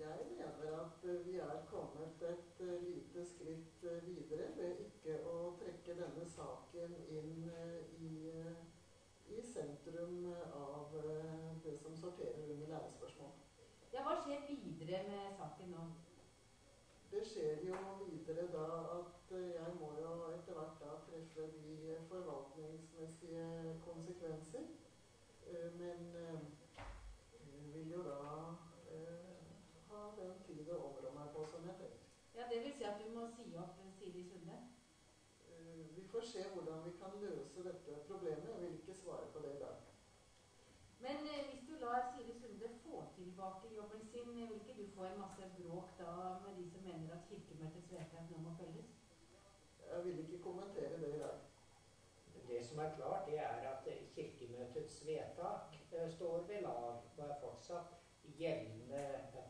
Jeg 0.00 0.26
mener 0.30 0.80
at 0.80 1.04
eh, 1.04 1.26
vi 1.26 1.36
er 1.38 1.64
kommet 1.70 2.22
et 2.22 2.60
eh, 2.60 2.82
lite 2.82 3.24
skritt 3.26 3.81
eh, 3.81 3.81
videre 4.06 4.48
ved 4.56 4.78
ikke 4.86 5.18
å 5.28 5.52
trekke 5.60 5.96
denne 5.98 6.26
saken 6.34 6.94
inn 7.16 7.48
eh, 7.50 7.80
i, 8.06 8.12
eh, 8.32 9.34
i 9.36 9.42
sentrum 9.52 10.28
eh, 10.32 10.54
av 10.56 10.94
det 11.64 11.76
som 11.82 11.96
sorterer 11.96 12.48
under 12.54 12.72
lærespørsmål. 12.74 13.34
Ja, 13.92 14.04
hva 14.06 14.16
skjer 14.22 14.46
videre 14.48 15.02
med 15.10 15.36
saken 15.36 15.74
nå? 15.76 15.84
Det 17.12 17.26
skjer 17.28 17.66
jo 17.68 17.76
videre 18.06 18.46
da 18.54 18.68
at 18.96 19.34
jeg 19.36 19.74
må 19.76 19.90
jo 20.00 20.14
etter 20.32 20.56
hvert 20.56 20.78
da 20.80 20.94
treffe 21.08 21.50
de 21.58 21.98
forvaltningsmessige 22.08 23.76
konsekvenser. 23.84 24.70
Men 25.76 26.16
eh, 26.16 26.40
vil 27.72 27.90
jo 27.90 28.02
da 28.02 28.18
eh, 28.92 29.42
ha 29.88 30.00
den 30.16 30.40
tid 30.46 30.68
å 30.72 30.80
områ 30.88 31.12
meg 31.16 31.30
på 31.34 31.44
som 31.48 31.64
jeg 31.68 31.76
trenger. 31.80 32.08
Ja, 32.36 32.48
Det 32.50 32.62
vil 32.64 32.74
si 32.76 32.84
at 32.88 33.00
du 33.00 33.10
må 33.14 33.26
si 33.36 33.48
opp 33.60 33.80
eh, 33.80 33.92
Siri 33.98 34.24
Sunde? 34.28 34.58
Eh, 35.48 35.84
Vi 35.96 36.04
får 36.12 36.21
se 36.32 36.42
hvordan 36.54 36.84
vi 36.86 36.92
kan 37.00 37.12
løse 37.26 37.64
dette 37.68 37.92
problemet. 38.08 38.48
Jeg 38.52 38.60
vil 38.62 38.78
ikke 38.80 39.00
svare 39.02 39.26
på 39.32 39.38
det 39.44 39.52
i 39.56 39.62
dag. 39.64 39.76
Men 41.04 41.16
eh, 41.32 41.42
hvis 41.48 41.64
du 41.68 41.74
lar 41.84 42.00
Siri 42.12 42.34
Sunde 42.40 42.68
få 42.84 42.96
tilbake 43.16 43.74
jobben 43.76 44.02
sin, 44.12 44.28
eh, 44.38 44.48
vil 44.48 44.60
ikke 44.60 44.78
du 44.80 44.84
få 44.96 45.02
en 45.04 45.20
masse 45.24 45.42
bråk 45.56 45.88
da 45.98 46.12
med 46.44 46.52
de 46.58 46.70
som 46.70 46.82
mener 46.88 47.14
at 47.16 47.26
Kirkemøtets 47.28 47.92
vedtak 47.92 48.30
nå 48.30 48.38
må 48.44 48.52
følges? 48.60 48.90
Jeg 49.90 50.04
vil 50.04 50.18
ikke 50.18 50.44
kommentere 50.48 51.00
det 51.02 51.14
i 51.14 51.18
dag. 51.24 51.38
Det 52.48 52.66
som 52.66 52.78
er 52.78 52.94
klart, 52.96 53.26
det 53.26 53.38
er 53.38 53.68
at 53.74 53.86
eh, 53.86 54.08
Kirkemøtets 54.14 55.06
vedtak 55.06 55.76
eh, 55.92 56.10
står 56.16 56.46
ved 56.48 56.60
lag 56.68 56.94
og 57.18 57.28
er 57.28 57.40
fortsatt 57.40 57.98
gjeldende 58.38 59.02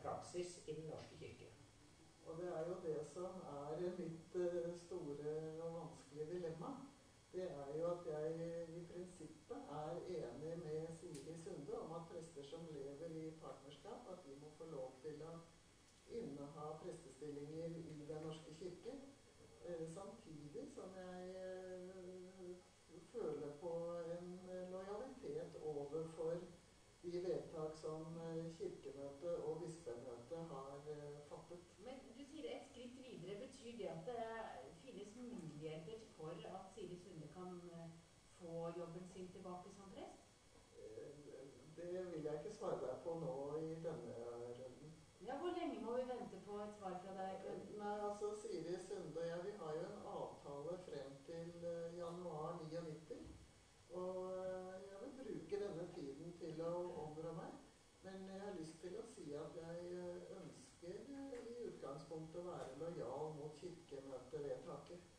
praksis 0.03 0.57
i 0.67 0.73
Den 0.73 0.85
norske. 0.89 1.12
Og 2.33 2.39
det 2.41 2.49
er 2.57 2.63
jo 2.69 2.75
det 2.83 3.05
som 3.13 3.33
er 3.55 3.81
mitt 3.97 4.35
eh, 4.35 4.69
store 4.85 5.33
og 5.63 5.73
vanskelige 5.73 6.25
dilemma. 6.31 6.69
Det 7.33 7.43
er 7.43 7.67
jo 7.79 7.91
at 7.91 8.07
jeg 8.13 8.31
i 8.77 8.85
prinsippet 8.91 9.59
er 9.81 9.99
enig 10.21 10.53
med 10.63 10.87
Siri 10.99 11.35
Sunde 11.43 11.75
om 11.81 11.91
at 11.97 12.07
prester 12.11 12.43
som 12.43 12.65
lever 12.71 13.13
i 13.25 13.29
partnerskap, 13.43 14.09
at 14.13 14.25
de 14.25 14.33
må 14.41 14.49
få 14.57 14.65
lov 14.71 14.89
til 15.03 15.21
å 15.29 15.35
inneha 16.21 16.65
prestestillinger 16.81 17.77
i 17.77 18.01
Den 18.09 18.25
norske 18.25 18.55
kirke. 18.63 18.97
Eh, 19.67 19.85
samtidig 19.97 20.65
som 20.75 20.97
jeg 21.03 21.29
eh, 21.37 22.57
føler 23.13 23.53
på 23.61 23.73
en 24.17 24.33
lojalitet 24.71 25.61
overfor 25.61 26.41
de 27.03 27.23
vedtak 27.23 27.77
som 27.77 28.05
Kirkemøtet 28.57 29.35
og 29.47 29.59
Bispemøtet 29.61 30.43
har 30.51 30.83
eh, 30.91 31.17
fattet. 31.29 31.63
Men 31.85 31.99
du 32.17 32.23
sier 32.23 32.47
et 32.55 32.67
skritt 32.69 32.95
videre. 33.03 33.39
Betyr 33.41 33.75
det 34.05 34.25
finnes 34.83 35.15
muligheter 35.15 35.97
for 36.17 36.31
at 36.55 36.63
Siri 36.73 36.97
Sunde 37.03 37.27
kan 37.37 37.51
eh, 37.73 37.89
få 38.39 38.73
jobben 38.77 39.07
sin 39.13 39.27
tilbake 39.31 39.69
som 39.77 39.91
prest? 39.95 40.23
Eh, 40.77 41.09
Det 41.75 42.05
vil 42.11 42.23
jeg 42.23 42.33
ikke 42.39 42.55
svare 42.57 42.79
deg 42.81 42.97
på 43.03 43.13
nå 43.19 43.35
i 43.57 43.69
denne 43.85 44.13
runden. 44.59 44.89
Ja, 45.27 45.37
Hvor 45.37 45.51
lenge 45.59 45.81
må 45.85 45.95
vi 45.97 46.03
vente 46.13 46.37
på 46.45 46.57
et 46.63 46.73
svar 46.77 46.95
fra 47.03 47.13
deg? 47.19 47.47
Nei, 47.79 47.95
altså 48.09 48.33
Siri 48.41 48.77
Sunde 48.87 49.19
og 49.21 49.27
jeg 49.27 49.39
vi 49.45 49.53
har 49.61 49.73
jo 49.79 49.85
en 49.89 50.07
avtale 50.17 50.77
frem 50.87 51.11
til 51.29 51.65
eh, 51.73 51.97
januar 51.97 52.59
99. 52.71 53.19
Og 53.89 54.17
eh, 54.45 54.79
jeg 54.89 54.97
vil 55.03 55.13
bruke 55.21 55.61
denne 55.65 55.87
tiden 55.95 56.33
til 56.41 56.61
å 56.67 56.73
områ 57.05 57.33
meg. 57.41 57.51
Men 58.03 58.25
jeg 58.29 58.39
har 58.41 58.55
lyst 58.59 58.81
til 58.83 58.97
å 58.99 59.03
si 59.15 59.29
at 59.39 59.55
jeg 59.63 59.77
eh, 60.03 60.32
utgangspunktet 61.83 62.39
å 62.39 62.47
være 62.47 62.75
lojal 62.79 63.33
mot 63.35 63.57
kirkemøtevedtaket. 63.59 65.09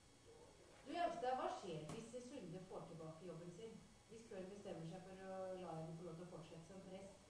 Du 0.84 0.90
Øvstad, 0.92 1.36
Hva 1.36 1.48
skjer 1.60 1.84
hvis 1.92 2.24
Sunde 2.28 2.60
får 2.68 2.86
tilbake 2.88 3.26
jobben 3.26 3.52
sin? 3.56 3.76
Hvis 4.08 4.24
Køhn 4.30 4.48
bestemmer 4.48 4.88
seg 4.88 5.00
for 5.04 5.20
å 5.20 5.60
la 5.60 5.72
henne 5.76 5.94
få 5.98 6.06
lov 6.08 6.16
til 6.16 6.24
å 6.24 6.30
fortsette 6.32 6.66
som 6.68 6.80
prest? 6.84 7.20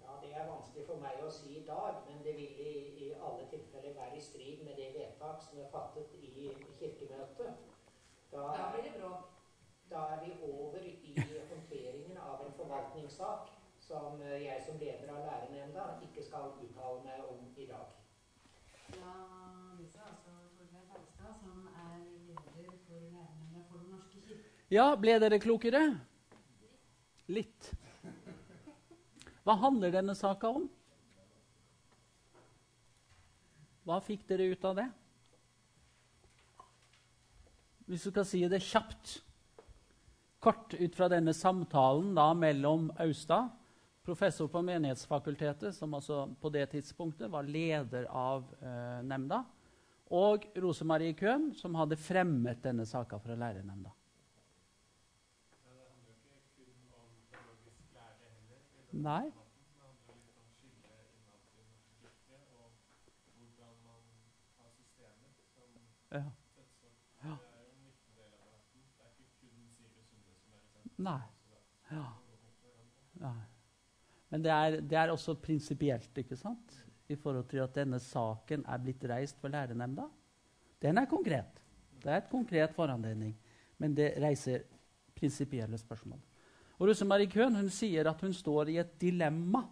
Ja, 0.00 0.16
Det 0.22 0.32
er 0.32 0.46
vanskelig 0.46 0.84
for 0.86 1.00
meg 1.00 1.20
å 1.24 1.30
si 1.32 1.56
i 1.58 1.64
dag, 1.66 2.00
men 2.06 2.22
det 2.24 2.36
vil 2.36 2.54
i, 2.64 2.72
i 3.04 3.06
alle 3.28 3.44
tilfeller 3.50 3.96
være 3.96 4.16
i 4.16 4.24
strid 4.24 4.62
med 4.64 4.76
det 4.76 4.92
vedtak 4.94 5.42
som 5.42 5.58
er 5.58 5.68
fattet 5.72 6.14
i 6.14 6.48
Kirkemøtet. 6.78 7.52
Da, 8.32 8.44
Da 8.54 8.68
blir 8.72 8.82
det 8.88 8.94
bråk. 8.96 9.24
da 9.90 10.04
er 10.14 10.18
vi 10.20 10.32
over 10.44 10.84
i 10.84 11.14
håndteringen 11.48 12.16
av 12.16 12.42
en 12.44 12.52
forvaltningssak 12.52 13.48
som 13.80 14.20
eh, 14.20 14.42
jeg 14.44 14.62
som 14.62 14.76
leder 14.76 15.08
av 15.14 15.22
lærernemnda 15.24 15.86
ikke 16.04 16.22
skal 16.22 16.52
uttale 16.60 17.00
meg 17.00 17.24
om 17.24 17.48
i 17.56 17.64
dag. 17.64 17.97
Disse 19.78 19.98
er 19.98 20.08
altså 20.08 20.34
Torgeir 20.58 20.86
Bergstad, 20.92 21.34
som 21.42 21.66
er 21.72 21.98
leder 22.28 22.78
for 22.86 23.02
lærerne 23.02 23.64
for 23.68 23.78
Den 23.78 23.92
norske 23.94 24.22
kirke. 24.26 24.56
Ja, 24.74 24.88
ble 25.00 25.18
dere 25.22 25.40
klokere? 25.42 25.82
Litt. 27.28 27.70
Hva 29.44 29.56
handler 29.62 29.94
denne 29.94 30.16
saka 30.18 30.50
om? 30.52 30.66
Hva 33.88 34.02
fikk 34.04 34.26
dere 34.28 34.50
ut 34.52 34.66
av 34.68 34.76
det? 34.76 34.88
Hvis 37.88 38.04
du 38.04 38.10
skal 38.12 38.26
si 38.28 38.42
det 38.52 38.60
kjapt 38.66 39.22
Kort 40.44 40.74
ut 40.76 40.94
fra 40.94 41.08
denne 41.10 41.32
samtalen 41.34 42.12
da 42.14 42.28
mellom 42.36 42.92
Austad, 43.02 43.48
professor 44.08 44.48
på 44.48 44.62
Menighetsfakultetet, 44.62 45.74
som 45.76 45.94
altså 45.94 46.22
på 46.40 46.48
det 46.48 46.66
tidspunktet 46.72 47.28
var 47.30 47.44
leder 47.44 48.06
av 48.08 48.46
eh, 48.62 49.00
nemnda, 49.04 49.42
og 50.08 50.46
Rosemarie 50.56 51.12
Køhn, 51.12 51.50
som 51.52 51.76
hadde 51.76 51.98
fremmet 52.00 52.62
denne 52.64 52.86
saka 52.88 53.18
fra 53.20 53.36
lærernemnda. 53.36 53.92
Nei. 58.96 59.26
Ja. 66.08 66.24
Ja. 67.20 67.36
Nei. 70.96 71.20
Ja. 71.92 72.08
går 72.24 72.40
mot 72.40 72.64
hverandre. 72.64 73.04
Nei. 73.20 73.36
Men 74.30 74.44
det 74.44 74.52
er, 74.52 74.80
det 74.84 74.98
er 74.98 75.12
også 75.12 75.34
prinsipielt, 75.40 76.10
ikke 76.20 76.36
sant? 76.36 76.74
I 77.08 77.16
forhold 77.16 77.46
til 77.48 77.62
at 77.64 77.74
denne 77.74 77.98
saken 78.02 78.66
er 78.68 78.82
blitt 78.82 79.04
reist 79.08 79.38
for 79.40 79.48
lærernemnda. 79.48 80.04
Den 80.82 80.98
er 81.00 81.08
konkret. 81.08 81.62
Det 82.02 82.12
er 82.12 82.20
et 82.20 82.30
konkret 82.30 82.74
foranledning. 82.76 83.32
Men 83.78 83.96
det 83.96 84.12
reiser 84.22 84.66
prinsipielle 85.16 85.78
spørsmål. 85.78 86.20
Og 86.78 86.88
Rosemarie 86.88 87.30
Køhn 87.30 87.56
hun 87.56 87.70
sier 87.70 88.10
at 88.10 88.20
hun 88.20 88.32
står 88.32 88.70
i 88.70 88.76
et 88.78 89.00
dilemma. 89.00 89.64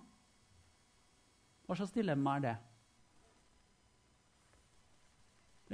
Hva 1.66 1.77
slags 1.77 1.95
dilemma 1.95 2.37
er 2.37 2.47
det? 2.47 2.57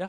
Ja? 0.03 0.09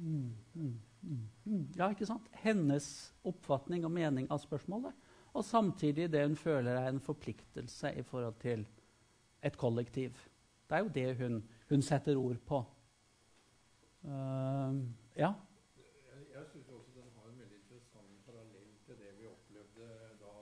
Mm, 0.00 0.32
mm, 0.54 0.80
mm, 1.02 1.28
mm. 1.44 1.69
Ja, 1.80 1.86
ikke 1.88 2.04
sant? 2.04 2.26
Hennes 2.42 2.86
oppfatning 3.24 3.86
og 3.88 3.92
mening 3.94 4.26
av 4.28 4.42
spørsmålet. 4.42 4.92
Og 5.32 5.44
samtidig 5.46 6.10
det 6.12 6.26
hun 6.26 6.36
føler 6.36 6.76
er 6.76 6.90
en 6.90 7.00
forpliktelse 7.00 7.94
i 7.96 8.02
forhold 8.04 8.36
til 8.42 8.66
et 9.42 9.56
kollektiv. 9.56 10.18
Det 10.68 10.76
er 10.76 10.82
jo 10.84 10.90
det 10.94 11.16
hun, 11.16 11.38
hun 11.70 11.82
setter 11.82 12.18
ord 12.20 12.36
på. 12.46 12.58
Uh, 14.04 14.76
ja? 15.16 15.32
Jeg, 16.34 16.44
syns 16.52 16.68
også 16.68 16.92
den 16.98 17.08
har 17.16 17.30
en 17.30 17.40
veldig 17.40 17.56
interessant 17.62 18.12
parallell 18.26 18.76
til 18.84 19.00
det 19.00 19.16
vi 19.16 19.26
opplevde 19.32 19.88
da 20.20 20.34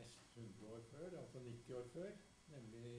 nesten 0.00 0.26
100 0.34 0.74
år 0.74 0.82
før, 0.90 1.08
altså 1.22 1.38
90 1.38 1.78
år 1.78 1.86
før. 1.94 2.10
Nemlig 2.56 2.90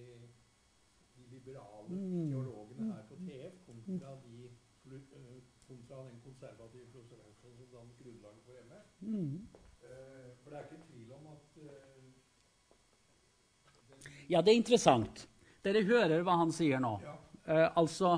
de 1.17 1.27
liberale 1.35 1.89
Mm. 1.89 2.31
teologene 2.31 2.93
her 2.93 3.03
på 3.11 3.15
TF 3.15 3.55
kontra, 3.65 4.09
de, 4.23 4.35
eh, 4.38 4.38
kontra 5.69 6.03
den 6.07 6.17
konservative 6.25 6.85
professoren 6.93 7.33
som 7.41 7.51
dannet 7.73 7.99
grunnlaget 8.01 8.41
for 8.45 8.53
ME. 8.69 8.79
Mm. 9.01 9.47
Eh, 9.85 10.29
For 10.43 10.49
det 10.49 10.57
er 10.59 10.63
ikke 10.67 10.83
tvil 10.89 11.09
om 11.17 11.27
at 11.35 11.45
eh, 11.63 12.03
Ja, 14.29 14.41
det 14.41 14.51
er 14.53 14.59
interessant. 14.61 15.23
Dere 15.65 15.81
hører 15.87 16.21
hva 16.23 16.35
han 16.43 16.51
sier 16.55 16.79
nå. 16.83 16.95
ja, 17.05 17.15
Eh, 17.49 17.65
altså, 17.81 18.11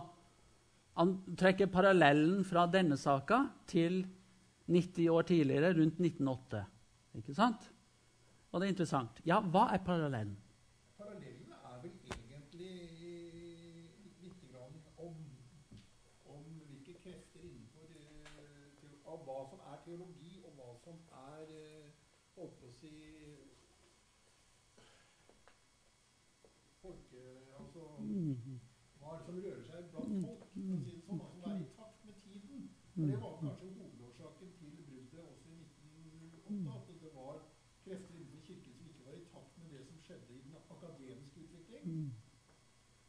han 1.00 1.14
trekker 1.40 1.70
parallellen 1.72 2.42
fra 2.44 2.66
denne 2.68 2.98
saka 3.00 3.38
til 3.70 4.02
90 4.68 5.08
år 5.14 5.22
tidligere, 5.30 5.70
rundt 5.78 6.02
1908. 6.04 6.66
Ikke 7.16 7.34
sant? 7.38 7.70
Og 8.52 8.60
det 8.60 8.68
er 8.68 8.74
interessant. 8.74 9.22
Ja, 9.26 9.40
hva 9.40 9.70
er? 9.72 9.80
Parallellen 9.86 10.36
er 11.00 11.80
vel 11.86 11.96
egentlig 12.12 12.74
litt 14.26 14.44
grann 14.52 14.76
om, 15.00 15.16
om 16.28 16.44
hvilke 16.68 16.98
krefter 17.06 17.40
innenfor 17.48 17.88
eh, 17.88 18.68
teo- 18.82 19.00
Av 19.14 19.24
hva 19.30 19.40
som 19.54 19.60
er 19.72 19.80
teologi, 19.86 20.42
og 20.44 20.52
hva 20.60 20.76
som 20.84 21.00
er 21.32 21.56
eh, 21.56 21.88
Holdt 22.36 22.60
på 22.60 22.68
å 22.68 22.76
si 22.82 22.92
folke... 26.82 27.24
Altså 27.60 27.80
Mm. 28.02 28.60
hva 29.02 29.12
er 29.14 29.18
det 29.18 29.26
som 29.26 29.36
rører 29.44 29.64
seg 29.68 29.86
blant 29.92 30.26
folk? 30.26 30.42
For 30.54 30.74
å 30.76 30.80
si 30.82 30.92
det 30.96 31.04
sånn, 31.06 31.22
altså 31.22 31.40
være 31.46 31.60
i 31.62 31.68
takt 31.78 32.06
med 32.06 32.16
tiden. 32.26 32.64
For 33.02 33.08
det 33.10 33.22
var 33.22 33.38
kanskje 33.42 33.68
hovedårsaken 33.78 34.50
til 34.60 34.74
bruddet 34.88 35.22
også 35.34 35.50
i 35.50 35.62
1908. 35.62 36.74
At 36.78 37.02
det 37.04 37.12
var 37.16 37.38
krefter 37.86 38.16
innenfor 38.16 38.42
kirken 38.48 38.74
som 38.78 38.90
ikke 38.90 39.06
var 39.06 39.16
i 39.18 39.24
takt 39.34 39.54
med 39.58 39.72
det 39.74 39.86
som 39.88 40.02
skjedde 40.06 40.34
i 40.36 40.42
den 40.44 40.58
akademiske 40.76 41.40
utvikling. 41.46 41.84
Mm. 41.86 42.12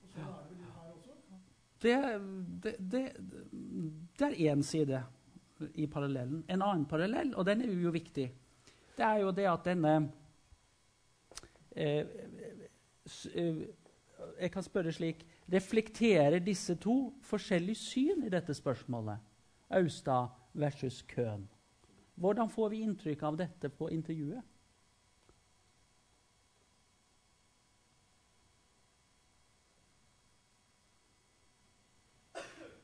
Og 0.03 0.15
sånn 0.15 0.23
er 0.23 0.39
det 0.39 0.47
vel 0.47 0.63
litt 0.63 0.79
her 0.79 0.95
også. 0.95 1.17
Det, 1.83 1.97
det, 2.65 2.73
det, 2.95 3.03
det 4.19 4.29
er 4.31 4.39
én 4.55 4.65
side 4.65 5.03
i 5.75 5.87
parallellen. 5.87 6.41
En 6.49 6.65
annen 6.65 6.87
parallell, 6.89 7.35
og 7.37 7.45
den 7.51 7.61
er 7.67 7.75
jo 7.85 7.93
viktig, 7.93 8.31
det 8.97 9.05
er 9.05 9.21
jo 9.21 9.35
det 9.37 9.45
at 9.51 9.69
denne 9.69 9.93
eh, 11.77 12.07
eh, 13.35 13.61
Jeg 14.41 14.51
kan 14.53 14.63
spørre 14.63 14.93
slik 14.93 15.25
Reflekterer 15.53 16.39
disse 16.41 16.79
to 16.81 17.13
forskjellig 17.27 17.77
syn 17.77 18.25
i 18.25 18.33
dette 18.33 18.55
spørsmålet? 18.55 19.32
Austad 19.73 20.29
versus 20.55 21.03
Køhn. 21.03 21.49
Hvordan 22.15 22.51
får 22.51 22.69
vi 22.69 22.81
inntrykk 22.85 23.23
av 23.23 23.37
dette 23.41 23.69
på 23.69 23.89
intervjuet? 23.91 24.43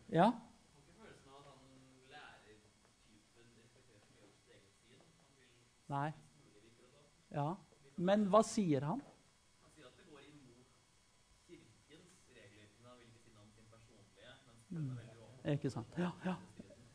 Ja? 0.09 0.33
Nei. 5.89 6.13
Ja. 7.33 7.57
Men 7.97 8.27
hva 8.33 8.43
sier 8.45 8.85
han? 8.85 9.01
Han 9.63 9.73
sier 9.73 9.89
at 9.89 9.97
det 9.97 10.05
går 10.09 10.25
imot 10.29 10.75
kirkens 11.49 12.29
regler 12.37 12.69
Men 12.77 12.91
han 12.91 12.99
vil 13.01 13.09
ikke 13.09 13.23
si 13.25 13.33
noe 13.33 13.45
om 13.47 13.53
sin 13.55 13.69
personlige, 13.73 14.29
er 14.29 15.17
veldig. 15.17 15.57
Ikke 15.57 15.73
sant? 15.73 15.97
Ja, 16.01 16.13
ja. 16.29 16.37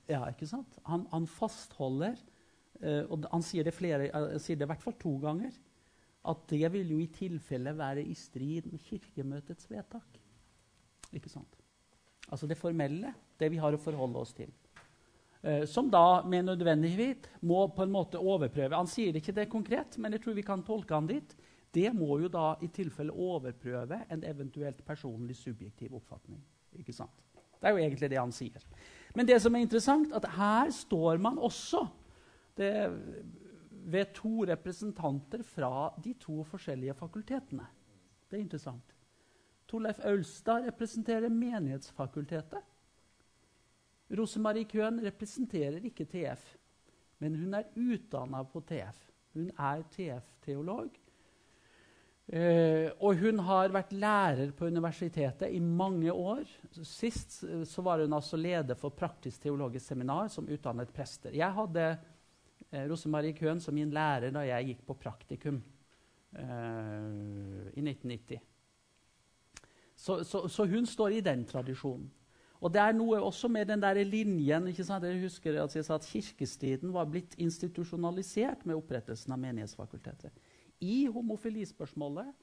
Ja 0.09 0.23
ikke 0.29 0.47
sant? 0.49 0.79
Han, 0.89 1.05
han 1.13 1.27
fastholder, 1.29 2.17
uh, 2.83 3.03
og 3.11 3.27
han 3.31 3.45
sier 3.45 3.67
det, 3.67 3.75
flere, 3.75 4.09
uh, 4.11 4.35
sier 4.41 4.59
det 4.59 4.67
i 4.67 4.71
hvert 4.73 4.83
fall 4.83 4.97
to 4.99 5.15
ganger, 5.23 5.53
at 6.23 6.43
det 6.51 6.69
vil 6.71 6.93
jo 6.95 6.99
i 7.03 7.09
tilfelle 7.11 7.73
være 7.75 8.03
i 8.07 8.15
strid 8.15 8.69
med 8.71 8.83
Kirkemøtets 8.85 9.67
vedtak. 9.71 10.19
Ikke 11.13 11.31
sant? 11.31 11.57
Altså 12.31 12.47
det 12.47 12.57
formelle, 12.57 13.11
det 13.39 13.49
vi 13.51 13.59
har 13.59 13.75
å 13.75 13.81
forholde 13.81 14.21
oss 14.23 14.35
til. 14.35 14.51
Uh, 15.43 15.65
som 15.67 15.89
da 15.91 16.23
med 16.27 16.47
nødvendighet 16.47 17.27
må 17.43 17.65
på 17.75 17.83
en 17.83 17.91
måte 17.91 18.21
overprøve 18.21 18.77
Han 18.79 18.87
sier 18.87 19.17
ikke 19.19 19.35
det 19.35 19.49
konkret, 19.51 19.97
men 19.99 20.15
jeg 20.15 20.23
tror 20.23 20.37
vi 20.37 20.47
kan 20.47 20.63
tolke 20.63 20.95
han 20.95 21.09
dit. 21.09 21.35
Det 21.73 21.89
må 21.95 22.19
jo 22.21 22.29
da 22.31 22.53
i 22.61 22.69
tilfelle 22.71 23.11
overprøve 23.11 24.03
en 24.13 24.23
eventuelt 24.29 24.83
personlig 24.85 25.35
subjektiv 25.39 25.95
oppfatning. 25.97 26.39
Ikke 26.77 26.93
sant? 26.93 27.23
Det 27.59 27.69
er 27.69 27.73
jo 27.73 27.81
egentlig 27.81 28.09
det 28.11 28.19
han 28.19 28.33
sier. 28.35 28.65
Men 29.13 29.27
det 29.29 29.39
som 29.41 29.55
er 29.55 29.65
interessant, 29.65 30.13
at 30.15 30.25
her 30.37 30.71
står 30.73 31.17
man 31.21 31.37
også 31.37 31.85
det, 32.57 32.73
ved 33.83 34.13
to 34.15 34.45
representanter 34.47 35.43
fra 35.43 35.93
de 36.03 36.13
to 36.19 36.43
forskjellige 36.47 36.95
fakultetene. 36.97 37.65
Det 38.29 38.37
er 38.37 38.41
interessant. 38.41 38.95
Torleif 39.67 39.99
Aulstad 39.99 40.67
representerer 40.67 41.29
Menighetsfakultetet. 41.29 42.61
Rosemarie 44.13 44.65
Køhn 44.69 44.99
representerer 45.05 45.85
ikke 45.85 46.05
TF, 46.05 46.43
men 47.19 47.35
hun 47.35 47.53
er 47.53 47.69
utdanna 47.75 48.43
på 48.43 48.61
TF. 48.61 48.99
Hun 49.33 49.49
er 49.57 49.81
TF-teolog. 49.91 50.89
Eh, 52.31 52.87
og 53.03 53.19
hun 53.19 53.41
har 53.43 53.73
vært 53.75 53.91
lærer 53.99 54.53
på 54.55 54.69
universitetet 54.71 55.51
i 55.51 55.59
mange 55.59 56.11
år. 56.11 56.47
Sist 56.87 57.41
eh, 57.43 57.65
så 57.67 57.83
var 57.83 57.99
hun 57.99 58.15
altså 58.15 58.39
leder 58.39 58.79
for 58.79 58.95
Praktisk 58.95 59.43
teologisk 59.43 59.91
seminar 59.91 60.31
som 60.31 60.47
utdannet 60.47 60.93
prester. 60.95 61.35
Jeg 61.35 61.51
hadde 61.51 61.83
eh, 61.91 62.87
Rosemarie 62.87 63.35
Køhn 63.35 63.59
som 63.59 63.75
min 63.75 63.91
lærer 63.91 64.31
da 64.31 64.45
jeg 64.47 64.71
gikk 64.71 64.87
på 64.87 64.97
praktikum 65.03 65.59
eh, 66.39 67.69
i 67.75 67.83
1990. 67.83 68.39
Så, 69.93 70.23
så, 70.23 70.47
så 70.47 70.65
hun 70.67 70.87
står 70.87 71.19
i 71.19 71.23
den 71.23 71.43
tradisjonen. 71.47 72.07
Og 72.63 72.71
det 72.71 72.79
er 72.79 72.95
noe 72.95 73.19
også 73.19 73.49
med 73.51 73.67
den 73.67 73.81
der 73.83 73.99
linjen 74.07 74.69
ikke 74.71 74.85
sant? 74.87 75.03
Jeg 75.03 75.19
husker 75.25 75.57
at 75.59 75.73
jeg 75.75 75.83
sa 75.83 75.97
at 75.99 76.07
Kirkestriden 76.07 76.93
var 76.95 77.09
blitt 77.11 77.35
institusjonalisert 77.35 78.63
med 78.63 78.77
opprettelsen 78.79 79.35
av 79.35 79.41
Menighetsfakultetet. 79.43 80.31
I 80.83 81.05
homofilispørsmålet 81.13 82.33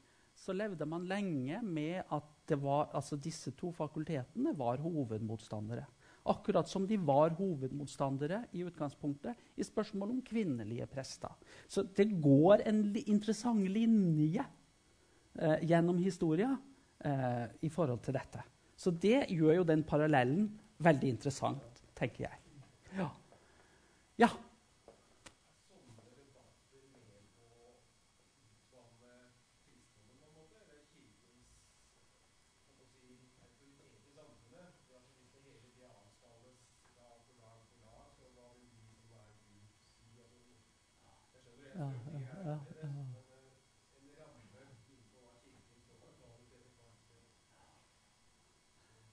så 0.40 0.55
levde 0.57 0.87
man 0.88 1.05
lenge 1.09 1.61
med 1.62 2.00
at 2.09 2.57
var, 2.59 2.88
altså 2.96 3.18
disse 3.20 3.53
to 3.55 3.70
fakultetene 3.70 4.55
var 4.59 4.81
hovedmotstandere. 4.83 5.85
Akkurat 6.31 6.68
som 6.68 6.87
de 6.88 6.96
var 6.98 7.35
hovedmotstandere 7.38 8.42
i 8.57 8.64
utgangspunktet 8.66 9.38
i 9.57 9.64
spørsmål 9.64 10.16
om 10.16 10.22
kvinnelige 10.24 10.88
prester. 10.90 11.33
Så 11.68 11.85
det 11.96 12.09
går 12.22 12.64
en 12.68 12.83
interessant 13.07 13.62
linje 13.68 14.44
eh, 15.38 15.62
gjennom 15.62 16.00
historia 16.03 16.50
eh, 17.05 17.46
i 17.62 17.70
forhold 17.72 18.03
til 18.05 18.16
dette. 18.18 18.42
Så 18.76 18.90
det 18.90 19.29
gjør 19.31 19.61
jo 19.61 19.68
den 19.68 19.85
parallellen 19.85 20.48
veldig 20.81 21.14
interessant, 21.14 21.83
tenker 21.96 22.26
jeg. 22.26 22.38
Ja. 22.96 23.11
ja. 24.24 24.31
Ja, 41.81 41.87
ja, 42.12 42.21
ja. 42.45 42.55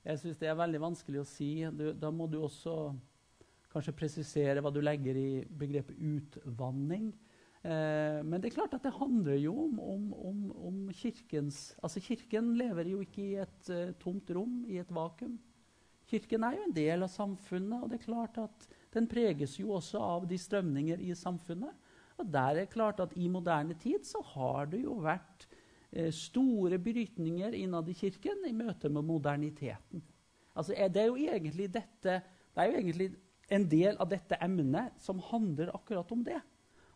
Jeg 0.08 0.20
syns 0.20 0.40
det 0.42 0.50
er 0.52 0.58
veldig 0.60 0.82
vanskelig 0.84 1.22
å 1.22 1.28
si. 1.28 1.48
Du, 1.72 1.86
da 1.96 2.12
må 2.12 2.28
du 2.28 2.42
også 2.42 2.74
kanskje 3.72 3.96
presisere 3.96 4.64
hva 4.64 4.72
du 4.76 4.82
legger 4.84 5.16
i 5.16 5.32
begrepet 5.48 5.96
utvanning. 5.96 7.08
Eh, 7.64 8.20
men 8.28 8.36
det 8.36 8.52
er 8.52 8.58
klart 8.58 8.76
at 8.76 8.84
det 8.84 8.96
handler 9.00 9.40
jo 9.40 9.56
om, 9.70 9.80
om, 9.80 10.06
om, 10.28 10.44
om 10.68 10.84
kirkens 10.96 11.72
Altså, 11.80 12.04
kirken 12.04 12.52
lever 12.60 12.92
jo 12.92 13.00
ikke 13.04 13.24
i 13.24 13.40
et 13.48 13.72
uh, 13.72 13.96
tomt 14.04 14.28
rom, 14.36 14.60
i 14.68 14.80
et 14.84 14.92
vakuum. 14.92 15.40
Kirken 16.12 16.44
er 16.44 16.60
jo 16.60 16.68
en 16.68 16.76
del 16.76 17.08
av 17.08 17.16
samfunnet, 17.16 17.80
og 17.80 17.92
det 17.92 18.02
er 18.02 18.08
klart 18.10 18.44
at 18.44 18.72
den 18.92 19.08
preges 19.08 19.56
jo 19.60 19.72
også 19.80 20.04
av 20.04 20.28
de 20.28 20.40
strømninger 20.40 21.00
i 21.08 21.16
samfunnet. 21.16 21.87
Og 22.18 22.32
der 22.34 22.50
er 22.50 22.60
det 22.64 22.74
klart 22.74 23.00
at 23.04 23.14
i 23.16 23.28
moderne 23.30 23.78
tid 23.78 24.06
så 24.08 24.24
har 24.34 24.70
det 24.72 24.82
jo 24.84 24.98
vært 25.06 25.46
eh, 25.92 26.10
store 26.14 26.80
brytninger 26.82 27.54
innad 27.54 27.90
i 27.90 27.98
kirken 27.98 28.46
i 28.48 28.56
møte 28.58 28.90
med 28.90 29.06
moderniteten. 29.06 30.04
Altså, 30.58 30.74
det 30.74 31.02
er 31.04 31.12
jo 31.12 31.18
egentlig 31.22 31.70
dette 31.74 32.22
det 32.58 32.64
er 32.64 32.72
jo 32.72 32.78
egentlig 32.80 33.12
en 33.54 33.66
del 33.70 34.00
av 34.02 34.10
dette 34.10 34.38
emnet 34.42 34.96
som 35.00 35.20
handler 35.30 35.70
akkurat 35.78 36.10
om 36.12 36.24
det. 36.26 36.40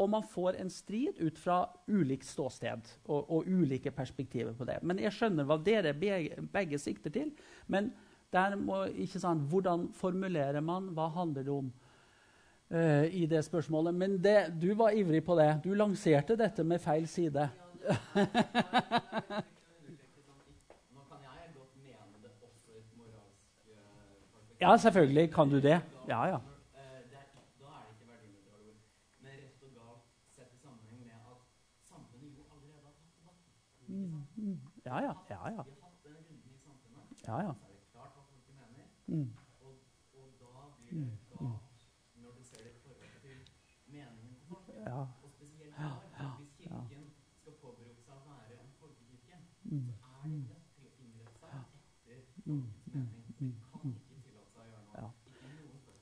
og 0.00 0.10
man 0.10 0.24
får 0.26 0.58
en 0.62 0.72
strid 0.72 1.20
ut 1.20 1.38
fra 1.38 1.64
ulikt 1.88 2.26
ståsted 2.26 2.88
og, 3.04 3.20
og 3.28 3.46
ulike 3.46 3.92
perspektiver 3.94 4.56
på 4.56 4.66
det. 4.68 4.80
Men 4.82 5.02
jeg 5.02 5.14
skjønner 5.14 5.46
hva 5.46 5.60
dere 5.62 5.94
begge, 5.94 6.42
begge 6.52 6.80
sikter 6.80 7.14
til. 7.14 7.30
Men 7.66 7.92
der 8.32 8.56
må, 8.56 8.84
ikke 8.88 9.20
sant, 9.20 9.44
hvordan 9.52 9.90
formulerer 9.94 10.64
man? 10.64 10.90
Hva 10.96 11.10
handler 11.12 11.46
det 11.46 11.52
om? 11.52 11.72
eh, 12.72 13.04
i 13.14 13.26
det 13.26 13.44
spørsmålet. 13.44 13.94
Men 13.94 14.22
det, 14.22 14.52
du 14.62 14.74
var 14.74 14.90
ivrig 14.90 15.24
på 15.24 15.36
det. 15.38 15.60
Du 15.64 15.74
lanserte 15.74 16.36
dette 16.36 16.64
med 16.64 16.80
feil 16.80 17.08
side. 17.08 17.48
Mene 17.82 17.82
det. 24.32 24.60
Ja, 24.60 24.76
selvfølgelig 24.76 25.32
kan 25.34 25.48
du 25.48 25.60
det. 25.60 25.80
Ja, 26.08 26.26
ja. 26.26 26.38
Ja. 35.00 35.14
ja, 35.28 35.50
ja. 35.50 35.64
ja, 37.26 37.42
ja. 37.42 37.54
mm. 39.06 39.32
Ja. 44.86 45.08
Spørsmål. 45.66 46.82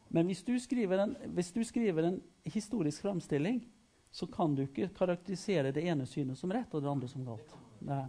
Men 0.08 0.26
hvis 0.26 0.42
du, 0.42 0.58
skriver 0.58 0.98
en, 1.04 1.16
hvis 1.26 1.52
du 1.52 1.64
skriver 1.64 2.02
en 2.02 2.22
historisk 2.44 3.02
framstilling, 3.02 3.60
så 4.10 4.26
kan 4.26 4.54
du 4.54 4.62
ikke 4.62 4.88
karakterisere 4.94 5.70
det 5.72 5.84
ene 5.86 6.06
synet 6.06 6.38
som 6.38 6.50
rett 6.50 6.74
og 6.74 6.82
det 6.82 6.90
andre 6.90 7.08
som 7.08 7.22
galt. 7.24 7.54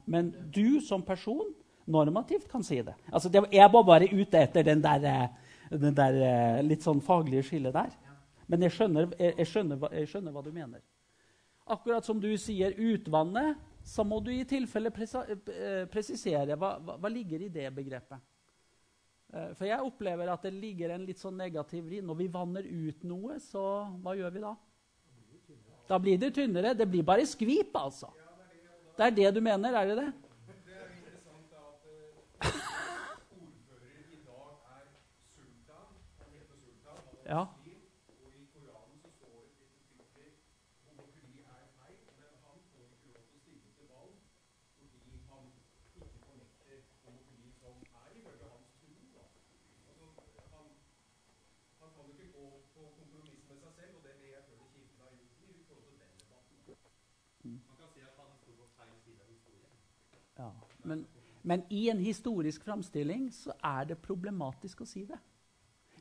Men 0.06 0.32
du 0.52 0.82
som 0.84 1.04
person 1.06 1.54
normativt 1.86 2.50
kan 2.52 2.64
si 2.64 2.82
det. 2.82 2.96
Altså, 3.12 3.30
det 3.30 3.44
jeg 3.52 3.72
var 3.74 3.84
bare 3.84 4.10
ute 4.12 4.40
etter 4.40 4.64
den 4.66 4.82
der, 4.84 5.06
eh, 5.06 5.78
den 5.78 5.96
der 5.96 6.18
eh, 6.22 6.64
litt 6.64 6.86
sånn 6.86 7.02
faglige 7.04 7.46
skillet 7.50 7.76
der. 7.76 7.92
Men 8.48 8.66
jeg 8.68 8.76
skjønner, 8.76 9.14
jeg, 9.20 9.48
skjønner, 9.48 9.86
jeg 9.96 10.10
skjønner 10.12 10.36
hva 10.36 10.44
du 10.44 10.52
mener. 10.52 10.82
Akkurat 11.72 12.06
som 12.06 12.20
du 12.20 12.30
sier 12.42 12.76
utvannet, 12.76 13.60
så 13.84 14.04
må 14.06 14.20
du 14.22 14.30
i 14.34 14.44
tilfelle 14.46 14.92
eh, 14.92 15.86
presisere 15.90 16.58
hva, 16.60 16.76
hva, 16.80 17.10
ligger 17.10 17.48
i 17.48 17.54
det 17.54 17.70
begrepet. 17.74 18.28
For 19.32 19.64
jeg 19.64 19.80
opplever 19.80 20.28
at 20.28 20.44
det 20.44 20.50
ligger 20.52 20.92
en 20.92 21.06
litt 21.08 21.22
sånn 21.22 21.38
negativ 21.40 21.86
vri. 21.86 22.02
Når 22.04 22.18
vi 22.20 22.26
vanner 22.28 22.66
ut 22.68 23.06
noe, 23.08 23.38
så 23.40 23.62
hva 24.04 24.12
gjør 24.20 24.34
vi 24.36 24.42
da? 24.44 24.52
Da 25.88 26.00
blir 26.04 26.20
det 26.20 26.34
tynnere. 26.36 26.74
Det 26.76 26.84
blir 26.92 27.06
bare 27.08 27.24
skvip, 27.24 27.72
altså. 27.80 28.10
Det 28.98 29.06
er 29.06 29.10
det 29.10 29.36
du 29.36 29.42
mener, 29.42 29.70
er 29.82 29.86
det 29.88 29.98
det? 29.98 30.14
Det 30.66 30.74
er 30.76 30.82
jo 30.86 30.94
interessant 30.98 31.52
da 31.52 31.60
at 31.72 31.84
eh, 31.92 32.16
ordfører 33.42 33.98
i 34.16 34.20
dag 34.28 34.50
er 34.76 34.86
sultan. 35.36 35.88
Han 36.20 36.30
heter 36.36 36.56
sultan. 36.66 36.98
Han 37.08 37.16
er 37.26 37.36
Ja. 37.36 37.44
muslim, 37.46 37.82
og 38.22 38.30
i 38.42 38.46
Koranen 38.54 38.98
så 39.04 39.10
står 39.18 39.40
det 39.58 39.66
uttrykkelig 39.66 40.30
homofili 40.86 41.40
er 41.56 41.64
feil, 41.80 41.98
men 42.20 42.32
han 42.46 42.58
får 42.72 42.84
ikke 42.94 43.08
lov 43.14 43.24
til 43.30 43.38
å 43.38 43.40
stille 43.42 43.70
til 43.78 43.88
valg 43.96 44.16
fordi 44.80 45.14
han 45.30 45.44
ikke 46.02 46.20
fornekter 46.28 46.78
homofili 47.06 47.50
som 47.62 47.76
er 48.02 48.10
ifølge 48.18 48.46
hans 48.54 48.70
tro. 48.80 48.92
da. 49.18 49.24
Altså, 49.90 50.06
han, 50.54 50.66
han 51.80 51.90
kan 51.96 52.04
jo 52.08 52.14
ikke 52.18 52.32
gå 52.38 52.46
på 52.76 52.82
kompromiss 53.00 53.42
med 53.50 53.58
seg 53.64 53.72
selv, 53.80 53.92
og 53.98 54.04
det 54.08 54.14
vil 54.20 54.30
jeg 54.36 54.44
føle 54.50 54.66
Kirken 54.74 55.00
har 55.04 55.12
gjort 55.20 55.40
i 55.60 55.64
forhold 55.68 55.86
til 55.90 56.00
den 56.04 56.14
debatten. 56.24 56.58
Man 57.70 57.78
kan 57.82 57.90
si 57.94 58.00
at 58.10 58.16
han 58.22 58.30
sto 58.42 58.52
på 58.60 58.66
feil 58.78 58.96
side 59.04 59.20
av 59.24 59.30
historien. 59.36 59.78
Ja. 60.40 60.50
Men, 61.44 61.64
i 61.70 61.90
en 61.90 62.00
historisk 62.00 62.64
framstilling 62.64 63.30
så 63.34 63.56
er 63.66 63.92
det 63.92 64.02
problematisk 64.04 64.84
å 64.84 64.90
si 64.90 65.06
det. 65.10 65.18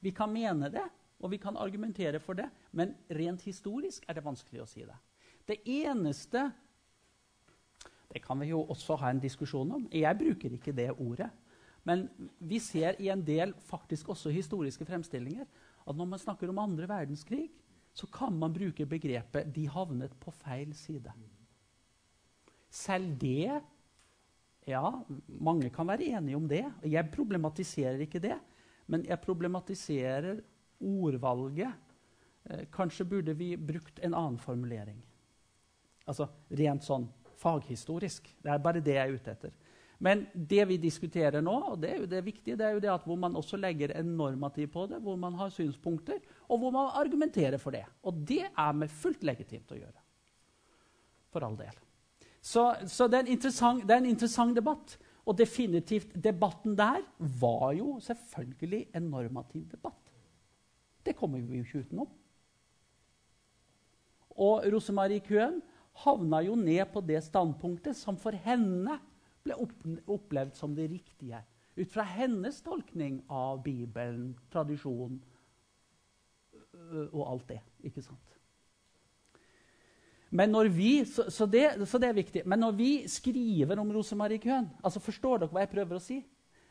Vi 0.00 0.12
kan 0.16 0.32
mene 0.32 0.70
det, 0.72 0.84
og 1.20 1.32
vi 1.32 1.40
kan 1.40 1.58
argumentere 1.60 2.20
for 2.20 2.36
det, 2.38 2.48
men 2.72 2.94
rent 3.12 3.42
historisk 3.44 4.04
er 4.08 4.16
det 4.16 4.24
vanskelig 4.24 4.62
å 4.62 4.68
si 4.68 4.84
det. 4.84 4.96
Det 5.48 5.62
eneste 5.64 6.50
Det 8.10 8.18
kan 8.24 8.40
vi 8.40 8.48
jo 8.48 8.64
også 8.66 8.96
ha 8.98 9.12
en 9.12 9.20
diskusjon 9.22 9.68
om. 9.70 9.84
Jeg 9.94 10.18
bruker 10.18 10.50
ikke 10.56 10.72
det 10.74 10.88
ordet. 10.98 11.28
Men 11.86 12.08
vi 12.42 12.58
ser 12.58 12.96
i 12.98 13.06
en 13.08 13.22
del 13.22 13.52
faktisk 13.68 14.08
også 14.10 14.32
historiske 14.34 14.84
fremstillinger 14.84 15.46
at 15.86 15.94
når 15.94 16.08
man 16.10 16.18
snakker 16.18 16.50
om 16.50 16.58
andre 16.58 16.88
verdenskrig, 16.90 17.44
så 17.94 18.08
kan 18.10 18.34
man 18.34 18.52
bruke 18.52 18.86
begrepet 18.86 19.54
'de 19.54 19.68
havnet 19.68 20.10
på 20.20 20.30
feil 20.30 20.74
side'. 20.74 21.12
Selv 22.70 23.14
det 23.20 23.62
Ja, 24.68 24.84
mange 25.40 25.70
kan 25.72 25.88
være 25.88 26.10
enige 26.16 26.36
om 26.36 26.48
det. 26.48 26.64
og 26.82 26.90
Jeg 26.90 27.10
problematiserer 27.14 28.00
ikke 28.04 28.20
det. 28.20 28.36
Men 28.86 29.04
jeg 29.06 29.20
problematiserer 29.22 30.40
ordvalget. 30.80 31.72
Eh, 32.44 32.66
kanskje 32.72 33.04
burde 33.08 33.34
vi 33.36 33.56
brukt 33.56 34.00
en 34.02 34.14
annen 34.14 34.38
formulering. 34.38 35.00
Altså 36.06 36.28
rent 36.58 36.84
sånn 36.84 37.08
faghistorisk. 37.40 38.28
Det 38.42 38.52
er 38.52 38.62
bare 38.62 38.82
det 38.84 38.96
jeg 38.96 39.08
er 39.08 39.16
ute 39.16 39.34
etter. 39.34 39.52
Men 40.00 40.24
det 40.32 40.64
vi 40.70 40.78
diskuterer 40.80 41.44
nå, 41.44 41.54
og 41.74 41.80
det 41.82 41.90
er 41.92 41.98
jo 42.00 42.08
det 42.08 42.22
viktige, 42.24 42.56
det 42.56 42.64
er 42.64 42.76
jo 42.76 42.80
det 42.80 42.88
at 42.88 43.04
hvor 43.04 43.18
man 43.20 43.36
også 43.36 43.58
legger 43.60 43.92
en 44.00 44.14
normativ 44.16 44.70
på 44.72 44.86
det, 44.88 45.00
hvor 45.04 45.18
man 45.20 45.36
har 45.36 45.52
synspunkter, 45.52 46.22
og 46.48 46.62
hvor 46.62 46.72
man 46.72 46.88
argumenterer 46.96 47.60
for 47.60 47.76
det. 47.76 47.84
Og 48.08 48.22
det 48.24 48.46
er 48.48 48.72
med 48.72 48.88
fullt 48.88 49.26
legitimt 49.28 49.72
å 49.76 49.76
gjøre. 49.76 50.00
For 51.30 51.44
all 51.44 51.58
del. 51.58 51.76
Så, 52.40 52.74
så 52.88 53.06
det, 53.06 53.18
er 53.20 53.82
det 53.86 53.94
er 53.94 53.98
en 54.00 54.06
interessant 54.06 54.56
debatt. 54.56 54.96
Og 55.28 55.36
definitivt, 55.38 56.14
debatten 56.24 56.76
der 56.78 57.02
var 57.40 57.72
jo 57.76 57.98
selvfølgelig 58.00 58.86
en 58.96 59.10
normativ 59.12 59.66
debatt. 59.70 60.12
Det 61.06 61.16
kommer 61.16 61.40
vi 61.40 61.60
jo 61.60 61.64
ikke 61.64 61.84
utenom. 61.84 62.08
Og 64.30 64.64
Rosemarie 64.72 65.20
Køhn 65.20 65.60
havna 66.04 66.40
jo 66.40 66.54
ned 66.56 66.84
på 66.92 67.02
det 67.04 67.20
standpunktet 67.24 67.96
som 67.96 68.16
for 68.16 68.32
henne 68.32 68.96
ble 69.44 69.56
opplevd 70.08 70.56
som 70.56 70.74
det 70.76 70.90
riktige. 70.90 71.42
Ut 71.76 71.92
fra 71.92 72.04
hennes 72.04 72.62
tolkning 72.64 73.20
av 73.28 73.62
Bibelen, 73.64 74.32
tradisjonen 74.52 75.20
og 77.12 77.22
alt 77.24 77.48
det. 77.48 77.60
Ikke 77.84 78.02
sant? 78.04 78.29
Men 80.30 80.52
når 80.54 80.68
vi, 80.70 81.04
så, 81.04 81.26
så, 81.30 81.46
det, 81.50 81.72
så 81.90 81.98
det 81.98 82.08
er 82.08 82.18
viktig. 82.18 82.42
Men 82.46 82.62
når 82.62 82.76
vi 82.78 82.90
skriver 83.10 83.80
om 83.82 83.88
Rosemarie 83.90 84.38
Køhn 84.38 84.68
altså 84.82 85.02
Forstår 85.02 85.42
dere 85.42 85.50
hva 85.50 85.64
jeg 85.64 85.72
prøver 85.72 85.98
å 85.98 86.02
si? 86.02 86.20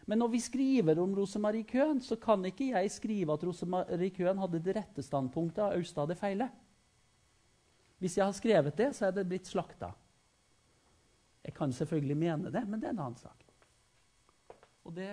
Men 0.10 0.22
når 0.24 0.32
vi 0.34 0.40
skriver 0.42 1.00
om 1.04 1.12
Rosemarie 1.14 1.68
Køhn, 1.68 2.00
så 2.02 2.16
kan 2.18 2.46
ikke 2.48 2.72
jeg 2.72 2.92
skrive 2.92 3.36
at 3.36 3.44
Rosemarie 3.46 4.10
Køhn 4.16 4.40
hadde 4.42 4.62
det 4.64 4.74
rette 4.80 5.04
standpunktet, 5.06 5.62
og 5.68 5.76
Austad 5.78 6.10
det 6.10 6.18
feile. 6.18 6.48
Hvis 8.00 8.16
jeg 8.18 8.26
har 8.26 8.34
skrevet 8.34 8.78
det, 8.80 8.88
så 8.96 9.10
er 9.10 9.14
det 9.14 9.28
blitt 9.30 9.48
slakta. 9.48 9.92
Jeg 11.46 11.54
kan 11.54 11.76
selvfølgelig 11.76 12.18
mene 12.18 12.52
det, 12.52 12.64
men 12.66 12.80
det 12.82 12.90
er 12.90 12.96
en 12.96 13.04
annen 13.06 13.20
sak. 13.20 13.44
Og 14.88 14.96
det, 14.96 15.12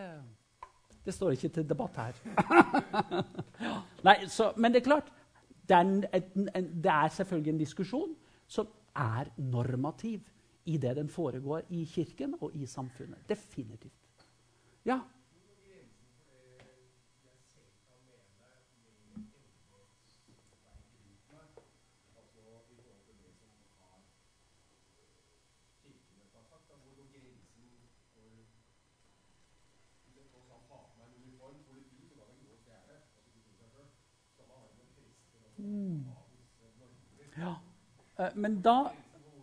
det 1.05 1.15
står 1.15 1.35
ikke 1.37 1.51
til 1.59 1.69
debatt 1.69 1.99
her. 2.01 2.23
Nei, 4.07 4.17
så, 4.33 4.53
men 4.57 4.73
det 4.73 4.81
er 4.81 4.89
klart 4.89 5.13
det 5.67 5.77
er, 5.77 5.83
en, 5.83 6.49
en, 6.55 6.71
det 6.83 6.93
er 6.93 7.13
selvfølgelig 7.19 7.53
en 7.53 7.61
diskusjon 7.61 8.17
som 8.47 8.69
er 8.97 9.31
normativ 9.37 10.21
i 10.67 10.79
det 10.79 10.97
den 10.97 11.09
foregår 11.09 11.63
i 11.71 11.85
Kirken 11.85 12.35
og 12.41 12.55
i 12.55 12.67
samfunnet. 12.67 13.29
Definitivt. 13.29 13.93
Ja. 14.85 15.01
Mm. 35.59 36.05
Ja. 37.37 37.55
Eh, 38.19 38.26
Men 38.37 38.61
da 38.64 38.77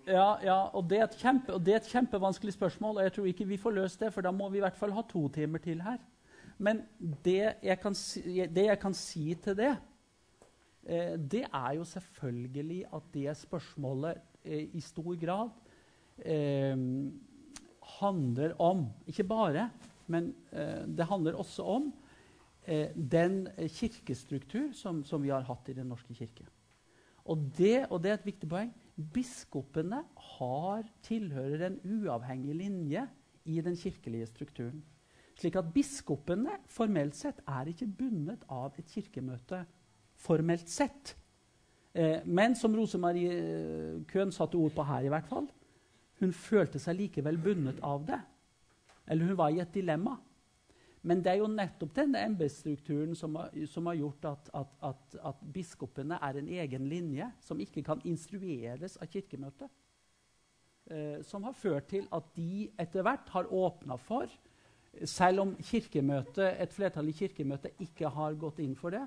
ja, 0.03 0.35
ja, 0.43 0.57
og 0.75 0.89
det, 0.91 0.99
et 0.99 1.15
kjempe, 1.15 1.53
og 1.55 1.63
det 1.63 1.73
er 1.73 1.79
et 1.79 1.91
kjempevanskelig 1.93 2.53
spørsmål, 2.57 2.99
og 2.99 3.05
jeg 3.05 3.13
tror 3.15 3.27
ikke 3.29 3.47
vi 3.47 3.59
får 3.61 3.75
løst 3.77 4.01
det, 4.03 4.11
for 4.13 4.25
da 4.25 4.33
må 4.35 4.49
vi 4.51 4.59
i 4.59 4.63
hvert 4.65 4.77
fall 4.77 4.91
ha 4.95 5.03
to 5.07 5.25
timer 5.31 5.63
til 5.63 5.79
her. 5.83 6.01
Men 6.59 6.83
det 7.23 7.55
jeg 7.63 7.79
kan 7.81 7.95
si, 7.97 8.21
det 8.51 8.67
jeg 8.67 8.79
kan 8.81 8.95
si 8.97 9.33
til 9.39 9.55
det, 9.57 9.71
eh, 10.83 11.15
det 11.17 11.45
er 11.47 11.71
jo 11.79 11.87
selvfølgelig 11.87 12.81
at 12.93 13.07
det 13.13 13.37
spørsmålet 13.39 14.19
eh, 14.43 14.67
i 14.75 14.83
stor 14.83 15.15
grad 15.19 15.49
eh, 16.19 16.77
handler 17.99 18.55
om 18.61 18.87
Ikke 19.07 19.23
bare, 19.23 19.69
men 20.07 20.33
eh, 20.51 20.83
det 20.87 21.07
handler 21.07 21.39
også 21.39 21.63
om 21.63 21.93
eh, 22.67 22.91
den 22.95 23.47
kirkestruktur 23.69 24.73
som, 24.73 25.03
som 25.03 25.23
vi 25.23 25.31
har 25.31 25.47
hatt 25.47 25.69
i 25.69 25.79
Den 25.79 25.87
norske 25.87 26.13
kirke. 26.13 26.45
Og 27.25 27.39
det, 27.57 27.85
og 27.89 28.03
det 28.03 28.11
er 28.11 28.19
et 28.19 28.25
viktig 28.25 28.49
poeng. 28.49 28.73
Biskopene 28.93 30.03
har, 30.37 30.83
tilhører 31.01 31.65
en 31.67 31.79
uavhengig 31.81 32.55
linje 32.55 33.07
i 33.49 33.61
den 33.61 33.75
kirkelige 33.77 34.27
strukturen. 34.29 34.83
Slik 35.39 35.55
at 35.57 35.71
biskopene 35.73 36.59
formelt 36.69 37.17
sett 37.17 37.41
er 37.49 37.71
ikke 37.71 37.89
bundet 37.89 38.45
av 38.49 38.77
et 38.77 38.89
kirkemøte. 38.91 39.65
formelt 40.15 40.69
sett. 40.69 41.15
Eh, 41.93 42.21
men 42.25 42.55
som 42.55 42.75
Rosemarie 42.75 44.03
Køhn 44.07 44.31
satte 44.31 44.55
ord 44.55 44.71
på 44.71 44.83
her, 44.83 45.01
i 45.01 45.09
hvert 45.09 45.27
fall, 45.27 45.49
hun 46.19 46.31
følte 46.31 46.79
seg 46.79 46.95
likevel 46.95 47.37
bundet 47.37 47.81
av 47.83 48.05
det. 48.07 48.19
Eller 49.07 49.25
hun 49.25 49.37
var 49.37 49.49
i 49.49 49.59
et 49.59 49.73
dilemma. 49.73 50.15
Men 51.03 51.19
det 51.23 51.33
er 51.33 51.41
jo 51.41 51.49
nettopp 51.51 51.91
denne 51.97 52.21
embetsstrukturen 52.23 53.15
som, 53.19 53.35
som, 53.67 53.87
har 53.89 53.97
gjort 53.99 54.27
at, 54.29 54.49
at, 54.55 54.75
at, 54.87 55.17
at, 55.31 55.41
biskopene 55.53 56.19
er 56.23 56.39
en 56.39 56.47
egen 56.47 56.87
linje 56.87 57.27
som 57.43 57.59
ikke 57.59 57.83
kan 57.83 58.03
instrueres 58.07 58.95
av 59.03 59.11
Kirkemøtet. 59.11 59.67
Eh, 60.87 61.19
som 61.27 61.43
har 61.43 61.55
ført 61.59 61.89
til 61.91 62.07
at 62.15 62.31
de 62.37 62.69
etter 62.79 63.03
hvert 63.03 63.29
har 63.35 63.51
åpna 63.51 63.99
for 63.99 64.31
Selv 65.09 65.41
om 65.41 65.55
et 65.57 66.73
flertall 66.75 67.07
i 67.09 67.15
Kirkemøtet 67.17 67.79
ikke 67.81 68.11
har 68.13 68.35
gått 68.37 68.59
inn 68.61 68.75
for 68.77 68.93
det, 68.93 69.01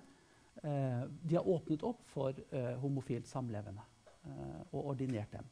eh, 0.65 1.05
de 1.23 1.37
har 1.37 1.47
åpnet 1.47 1.85
opp 1.87 2.01
for 2.11 2.35
eh, 2.51 2.73
homofilt 2.83 3.29
samlevende 3.31 3.85
eh, 4.27 4.63
og 4.73 4.91
ordinert 4.97 5.31
dem. 5.31 5.47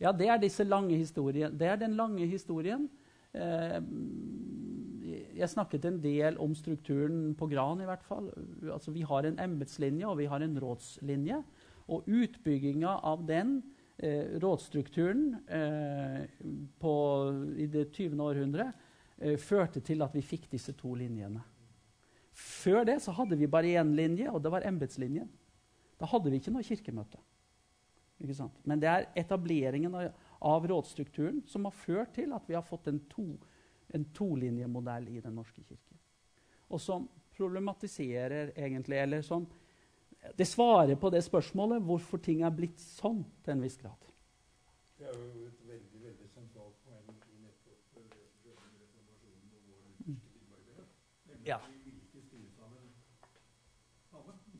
Ja, 0.00 0.12
det 0.16 0.28
er. 0.32 0.40
Det 0.40 1.66
er 1.68 1.76
den 1.76 1.96
lange 1.98 2.26
historien. 2.26 2.88
Eh, 3.36 3.80
jeg 5.36 5.50
snakket 5.50 5.84
en 5.88 5.98
del 6.02 6.38
om 6.40 6.54
strukturen 6.54 7.34
på 7.36 7.48
Gran. 7.50 7.80
i 7.80 7.88
hvert 7.88 8.04
fall. 8.04 8.30
Altså, 8.72 8.90
vi 8.90 9.02
har 9.02 9.26
en 9.26 9.38
embetslinje 9.38 10.06
og 10.06 10.18
vi 10.18 10.26
har 10.26 10.40
en 10.40 10.56
rådslinje. 10.60 11.42
Og 11.88 12.06
utbygginga 12.06 13.00
av 13.02 13.26
den 13.26 13.62
eh, 13.98 14.38
rådsstrukturen 14.40 15.36
eh, 15.48 16.24
på, 16.78 16.94
i 17.56 17.66
det 17.66 17.90
20. 17.92 18.20
århundre 18.20 18.72
eh, 19.18 19.36
førte 19.36 19.80
til 19.80 20.02
at 20.02 20.14
vi 20.14 20.22
fikk 20.22 20.50
disse 20.52 20.72
to 20.78 20.94
linjene. 20.94 21.42
Før 22.32 22.86
det 22.86 23.00
så 23.02 23.12
hadde 23.12 23.36
vi 23.36 23.50
bare 23.50 23.74
én 23.80 23.90
linje, 23.96 24.30
og 24.30 24.40
det 24.42 24.52
var 24.52 24.64
embetslinjen. 24.64 25.28
Da 26.00 26.08
hadde 26.08 26.30
vi 26.30 26.38
ikke 26.40 26.54
noe 26.54 26.64
kirkemøte. 26.64 27.18
Men 28.62 28.80
det 28.80 28.88
er 28.88 29.06
etableringen 29.16 29.94
av, 29.94 30.10
av, 30.38 30.66
rådsstrukturen 30.68 31.42
som 31.48 31.64
har 31.64 31.72
ført 31.72 32.12
til 32.14 32.32
at 32.36 32.48
vi 32.48 32.54
har 32.56 32.64
fått 32.66 32.90
en, 32.90 33.00
to, 33.08 33.24
en 33.88 34.04
tolinjemodell 34.16 35.08
i 35.08 35.22
Den 35.24 35.38
norske 35.40 35.62
kirke. 35.64 35.96
Og 36.68 36.80
som 36.80 37.08
problematiserer 37.36 38.52
egentlig, 38.56 38.96
eller 39.00 39.22
som 39.22 39.46
Det 40.36 40.44
svarer 40.44 40.96
på 41.00 41.10
det 41.10 41.22
spørsmålet 41.24 41.82
hvorfor 41.82 42.18
ting 42.20 42.42
er 42.44 42.52
blitt 42.52 42.80
sånn 42.80 43.24
til 43.40 43.54
en 43.54 43.62
viss 43.64 43.78
grad. 43.80 43.96
Det 44.98 45.06
er 45.08 45.16
jo 45.16 45.46
et 45.46 45.62
veldig 45.64 46.00
veldig 46.02 46.28
sentralt 46.28 46.76
poeng 46.84 47.08
i 47.08 47.38
nettopp 47.40 47.96
reformasjonen 47.96 49.48
og 49.56 49.60
vår 49.70 49.80
lutherske 49.88 51.48
Ja. 51.48 51.60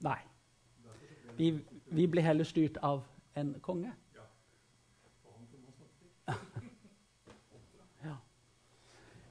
Nei. 0.00 0.20
Vi, 1.36 1.52
vi 1.92 2.06
blir 2.08 2.24
heller 2.24 2.44
styrt 2.48 2.80
av 2.80 3.04
en 3.34 3.54
konge. 3.60 3.92
snakket. 6.24 6.56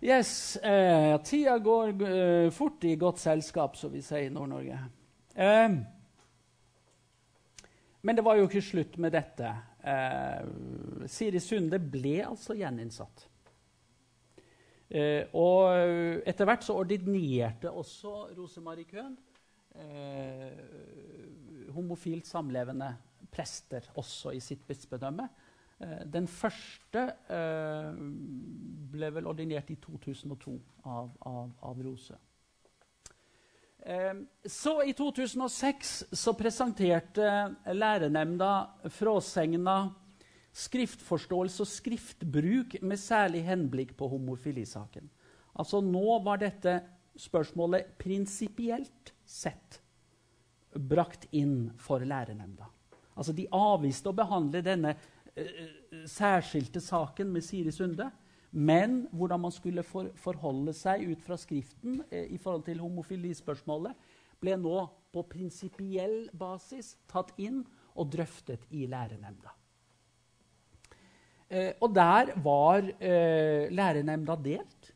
Yes, 0.02 0.56
eh, 0.56 1.22
tida 1.24 1.58
går 1.60 1.90
eh, 2.08 2.50
fort 2.56 2.84
i 2.88 2.96
godt 2.96 3.20
selskap, 3.20 3.76
som 3.76 3.92
vi 3.92 4.00
sier 4.00 4.30
i 4.30 4.32
Nord-Norge. 4.32 4.78
Eh, 5.36 5.74
men 8.02 8.16
det 8.16 8.24
var 8.24 8.40
jo 8.40 8.46
ikke 8.48 8.64
slutt 8.64 8.96
med 8.96 9.12
dette. 9.12 9.50
Eh, 9.84 10.46
Siri 11.12 11.42
Sunde 11.44 11.82
ble 11.84 12.22
altså 12.30 12.56
gjeninnsatt. 12.56 13.26
Eh, 14.88 15.28
og 15.36 16.24
etter 16.24 16.48
hvert 16.48 16.64
så 16.64 16.80
ordinerte 16.80 17.68
også 17.68 18.30
Rosemarie 18.38 18.88
Köhn 18.88 19.18
eh, 19.76 21.70
homofilt 21.76 22.26
samlevende 22.26 22.94
prester 23.32 23.86
også 24.00 24.34
i 24.36 24.42
sitt 24.44 24.66
bispedømme. 24.68 25.28
Eh, 25.80 26.02
den 26.12 26.28
første 26.28 27.06
eh, 27.32 27.94
ble 28.94 29.12
vel 29.16 29.30
ordinert 29.32 29.70
i 29.72 29.78
2002 29.80 30.58
av, 30.86 31.14
av, 31.28 31.54
av 31.70 31.80
Rose. 31.86 32.18
Eh, 33.80 34.20
så 34.44 34.76
i 34.84 34.94
2006 34.98 35.94
så 36.12 36.36
presenterte 36.36 37.32
lærenemnda 37.72 38.52
Fråsegna 38.92 39.80
skriftforståelse 40.60 41.64
og 41.64 41.70
skriftbruk 41.70 42.80
med 42.84 43.00
særlig 43.00 43.46
henblikk 43.48 43.94
på 43.98 44.10
homofilisaken. 44.12 45.08
Altså 45.60 45.80
nå 45.84 46.20
var 46.26 46.42
dette 46.42 46.80
spørsmålet 47.20 47.96
prinsipielt 48.00 49.14
sett 49.28 49.80
brakt 50.74 51.28
inn 51.36 51.72
for 51.80 52.04
lærenemnda. 52.06 52.68
Altså 53.18 53.36
De 53.36 53.48
avviste 53.56 54.12
å 54.12 54.16
behandle 54.16 54.62
denne 54.66 54.96
uh, 54.96 55.70
særskilte 56.10 56.82
saken 56.84 57.32
med 57.34 57.46
Siri 57.46 57.74
Sunde. 57.76 58.10
Men 58.52 59.04
hvordan 59.14 59.44
man 59.44 59.54
skulle 59.54 59.84
for, 59.86 60.10
forholde 60.18 60.74
seg 60.74 61.06
ut 61.12 61.22
fra 61.26 61.38
Skriften 61.38 62.02
uh, 62.02 62.26
i 62.26 62.40
forhold 62.42 62.66
til 62.70 62.82
homofilispørsmålet, 62.84 63.96
ble 64.40 64.56
nå 64.58 64.84
på 65.14 65.26
prinsipiell 65.28 66.30
basis 66.38 66.94
tatt 67.10 67.34
inn 67.42 67.64
og 68.00 68.12
drøftet 68.14 68.70
i 68.72 68.86
lærenemnda. 68.90 69.56
Uh, 71.50 71.74
og 71.82 71.92
der 71.98 72.36
var 72.46 72.86
lærenemnda 73.74 74.38
delt. 74.46 74.94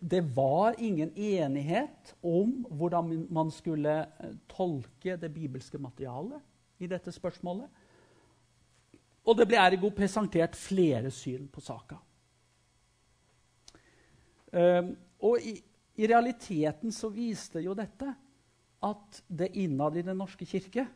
Det 0.00 0.20
var 0.36 0.74
ingen 0.78 1.14
enighet 1.16 2.14
om 2.20 2.66
hvordan 2.70 3.26
man 3.32 3.50
skulle 3.50 3.94
eh, 4.04 4.34
tolke 4.50 5.16
det 5.16 5.30
bibelske 5.32 5.78
materialet 5.80 6.42
i 6.84 6.88
dette 6.90 7.12
spørsmålet. 7.12 7.68
Og 9.28 9.36
det 9.36 9.48
ble 9.48 9.60
ergo 9.60 9.90
presentert 9.92 10.56
flere 10.56 11.10
syn 11.12 11.48
på 11.52 11.60
saka. 11.64 11.98
Um, 14.52 14.94
og 15.20 15.44
i, 15.44 15.58
i 16.00 16.06
realiteten 16.08 16.92
så 16.94 17.10
viste 17.12 17.60
jo 17.60 17.74
dette 17.76 18.08
at 18.88 19.18
det 19.28 19.50
innad 19.60 19.98
i 19.98 20.04
Den 20.06 20.16
norske 20.16 20.46
kirke 20.48 20.86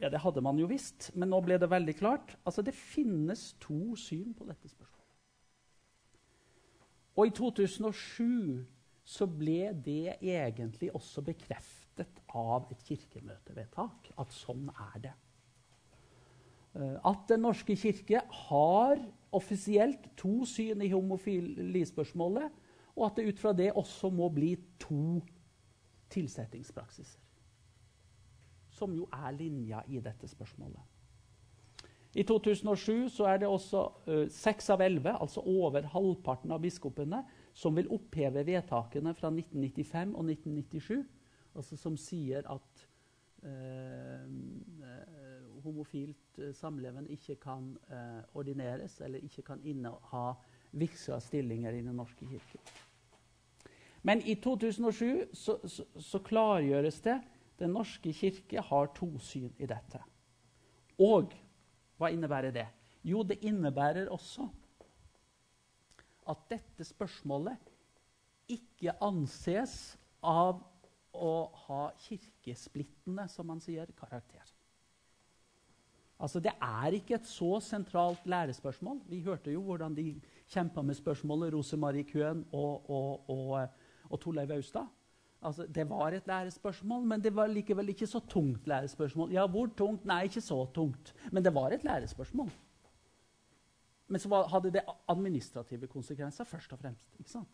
Ja, 0.00 0.08
det 0.10 0.18
hadde 0.24 0.42
man 0.42 0.58
jo 0.58 0.66
visst, 0.66 1.12
men 1.14 1.30
nå 1.30 1.38
ble 1.44 1.56
det 1.56 1.70
veldig 1.70 1.94
klart. 1.96 2.34
Altså, 2.44 2.60
det 2.60 2.74
finnes 2.76 3.54
to 3.62 3.94
syn 3.96 4.34
på 4.36 4.44
dette 4.44 4.68
spørsmålet. 4.68 4.95
Og 7.16 7.26
i 7.26 7.30
2007 7.30 8.66
så 9.06 9.26
ble 9.30 9.70
det 9.84 10.16
egentlig 10.20 10.90
også 10.94 11.22
bekreftet 11.24 12.20
av 12.36 12.66
et 12.74 12.82
kirkemøtevedtak 12.84 14.10
at 14.20 14.34
sånn 14.34 14.66
er 14.68 14.98
det. 15.06 15.12
Eh, 16.76 16.96
At 17.04 17.28
Den 17.28 17.46
norske 17.46 17.76
kirke 17.76 18.20
har 18.48 19.00
offisielt 19.32 20.10
to 20.16 20.44
syn 20.44 20.82
i 20.82 20.90
homofilispørsmålet, 20.92 22.50
og 22.96 23.06
at 23.06 23.16
det 23.16 23.28
ut 23.28 23.40
fra 23.40 23.52
det 23.52 23.72
også 23.72 24.10
må 24.10 24.28
bli 24.32 24.56
to 24.80 25.20
tilsettingspraksiser. 26.10 27.20
Som 28.70 28.94
jo 28.94 29.08
er 29.12 29.30
linja 29.32 29.82
i 29.88 30.00
dette 30.00 30.28
spørsmålet. 30.28 30.95
I 32.16 32.24
2007 32.24 33.10
så 33.12 33.26
er 33.28 33.42
det 33.42 33.48
også 33.48 33.82
eh, 34.08 34.22
seks 34.32 34.70
av 34.72 34.80
elleve, 34.80 35.12
altså 35.20 35.42
over 35.44 35.84
halvparten 35.92 36.54
av 36.54 36.62
biskopene, 36.64 37.20
som 37.52 37.76
vil 37.76 37.90
oppheve 37.92 38.44
vedtakene 38.46 39.12
fra 39.16 39.28
1995 39.28 40.14
og 40.16 40.30
1997, 40.32 41.02
altså 41.56 41.76
som 41.76 41.98
sier 42.00 42.48
at 42.52 42.86
eh, 43.44 44.24
eh, 44.24 45.44
homofilt 45.66 46.40
eh, 46.40 46.54
samleven 46.56 47.08
ikke 47.12 47.36
kan 47.42 47.70
eh, 47.92 48.24
ordineres 48.36 49.00
eller 49.04 49.24
ikke 49.24 49.44
kan 49.52 49.60
inneha 49.64 50.26
viksa 50.76 51.20
stillinger 51.20 51.76
i 51.76 51.84
Den 51.84 52.00
norske 52.00 52.28
kirke. 52.28 52.60
Men 54.06 54.22
i 54.24 54.38
2007 54.40 55.34
så, 55.36 55.58
så, 55.68 55.84
så 56.00 56.18
klargjøres 56.24 57.00
det 57.04 57.20
Den 57.58 57.72
norske 57.72 58.12
kirke 58.12 58.60
har 58.60 58.92
to 58.94 59.08
syn 59.18 59.52
i 59.58 59.66
dette. 59.66 60.00
Og 61.00 61.32
hva 61.96 62.10
innebærer 62.12 62.54
det? 62.54 62.66
Jo, 63.06 63.22
det 63.22 63.38
innebærer 63.46 64.10
også 64.12 64.48
at 66.26 66.42
dette 66.50 66.84
spørsmålet 66.84 67.70
ikke 68.50 68.94
anses 69.02 69.96
av 70.26 70.60
å 71.16 71.32
ha 71.66 71.82
kirkesplittende, 72.02 73.26
som 73.32 73.48
man 73.48 73.62
sier, 73.62 73.88
karakter. 73.96 74.44
Altså, 76.18 76.40
Det 76.40 76.52
er 76.60 76.96
ikke 76.96 77.14
et 77.14 77.26
så 77.28 77.60
sentralt 77.60 78.26
lærespørsmål. 78.26 79.00
Vi 79.08 79.20
hørte 79.20 79.52
jo 79.52 79.62
hvordan 79.62 79.94
de 79.94 80.20
kjempa 80.48 80.82
med 80.82 80.96
spørsmålet 80.96 81.52
Rosemarie 81.52 82.04
Køhn 82.08 82.44
og, 82.52 82.90
og, 82.90 83.30
og, 83.30 83.68
og 84.10 84.20
Torleiv 84.20 84.50
Austad. 84.56 84.86
Altså, 85.42 85.66
det 85.66 85.84
var 85.88 86.14
et 86.16 86.26
lærespørsmål, 86.26 87.04
men 87.06 87.22
det 87.22 87.34
var 87.34 87.46
likevel 87.46 87.88
ikke 87.88 88.06
så 88.06 88.20
tungt. 88.28 88.66
lærespørsmål. 88.66 89.32
Ja, 89.32 89.46
hvor 89.46 89.66
tungt? 89.76 90.04
Nei, 90.04 90.22
ikke 90.24 90.40
så 90.40 90.66
tungt. 90.74 91.14
Men 91.32 91.44
det 91.44 91.54
var 91.54 91.70
et 91.70 91.84
lærespørsmål. 91.84 92.50
Men 94.08 94.20
så 94.20 94.42
hadde 94.50 94.72
det 94.72 94.82
administrative 95.08 95.86
konsekvenser 95.86 96.44
først 96.44 96.72
og 96.72 96.78
fremst. 96.78 97.16
ikke 97.18 97.30
sant? 97.30 97.48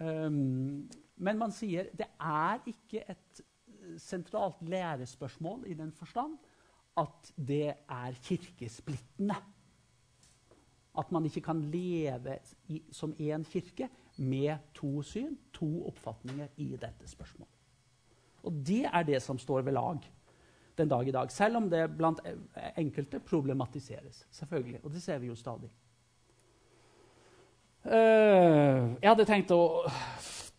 Um, 0.00 0.90
men 1.16 1.38
man 1.38 1.52
sier 1.54 1.86
det 1.94 2.08
er 2.20 2.58
ikke 2.66 3.04
et 3.10 3.40
eh, 3.40 3.98
sentralt 4.02 4.62
lærespørsmål 4.66 5.68
i 5.70 5.74
den 5.78 5.92
forstand 5.92 6.34
at 6.98 7.30
det 7.36 7.74
er 7.90 8.16
kirkesplittende. 8.22 9.36
At 10.98 11.12
man 11.12 11.24
ikke 11.24 11.40
kan 11.40 11.60
leve 11.60 12.38
i, 12.68 12.82
som 12.92 13.14
én 13.18 13.42
kirke 13.50 13.88
med 14.16 14.70
to 14.74 15.02
syn, 15.02 15.36
to 15.52 15.86
oppfatninger 15.88 16.48
i 16.62 16.74
dette 16.80 17.08
spørsmålet. 17.10 17.50
Og 18.44 18.60
det 18.66 18.84
er 18.90 19.06
det 19.08 19.22
som 19.24 19.38
står 19.40 19.64
ved 19.66 19.74
lag 19.76 20.04
den 20.78 20.90
dag 20.90 21.08
i 21.08 21.14
dag. 21.14 21.30
Selv 21.32 21.56
om 21.56 21.70
det 21.70 21.86
blant 21.96 22.20
enkelte 22.76 23.20
problematiseres. 23.20 24.26
selvfølgelig, 24.30 24.80
Og 24.84 24.92
det 24.92 25.02
ser 25.02 25.18
vi 25.18 25.26
jo 25.26 25.34
stadig. 25.34 25.70
Uh, 27.84 28.96
jeg 29.02 29.10
hadde 29.10 29.26
tenkt 29.28 29.50
å 29.52 29.84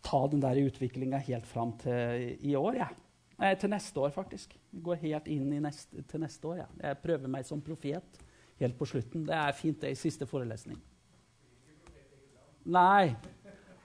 ta 0.02 0.20
den 0.30 0.40
der 0.40 0.60
utviklinga 0.62 1.18
helt 1.26 1.46
fram 1.46 1.72
til 1.78 2.36
i 2.40 2.54
år. 2.54 2.76
Ja. 2.76 2.88
Nei, 3.36 3.54
til 3.54 3.70
neste 3.70 4.00
år, 4.00 4.10
faktisk. 4.14 4.54
Går 4.72 4.94
helt 5.02 5.26
inn 5.28 5.50
neste, 5.62 6.02
til 6.08 6.20
neste 6.22 6.48
år. 6.48 6.56
Ja. 6.62 6.66
Jeg 6.88 6.98
prøver 7.02 7.28
meg 7.28 7.44
som 7.44 7.60
profet 7.60 8.20
helt 8.60 8.78
på 8.78 8.88
slutten. 8.88 9.26
Det 9.26 9.34
er 9.34 9.52
fint, 9.52 9.80
det, 9.82 9.90
i 9.92 9.98
siste 9.98 10.26
forelesning. 10.26 10.78
Nei. 12.64 13.14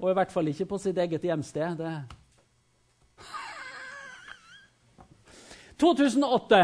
Og 0.01 0.09
i 0.09 0.13
hvert 0.17 0.31
fall 0.33 0.49
ikke 0.49 0.65
på 0.65 0.77
sitt 0.81 0.97
eget 0.97 1.23
hjemsted. 1.29 1.77
Det 1.77 1.93
2008. 5.81 6.61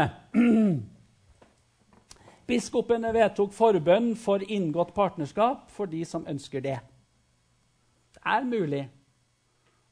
Biskopene 2.48 3.10
vedtok 3.14 3.52
forbønn 3.54 4.14
for 4.18 4.42
inngått 4.42 4.94
partnerskap 4.96 5.68
for 5.70 5.90
de 5.90 6.04
som 6.08 6.26
ønsker 6.30 6.64
det. 6.64 6.78
Det 8.14 8.22
er 8.26 8.46
mulig 8.46 8.84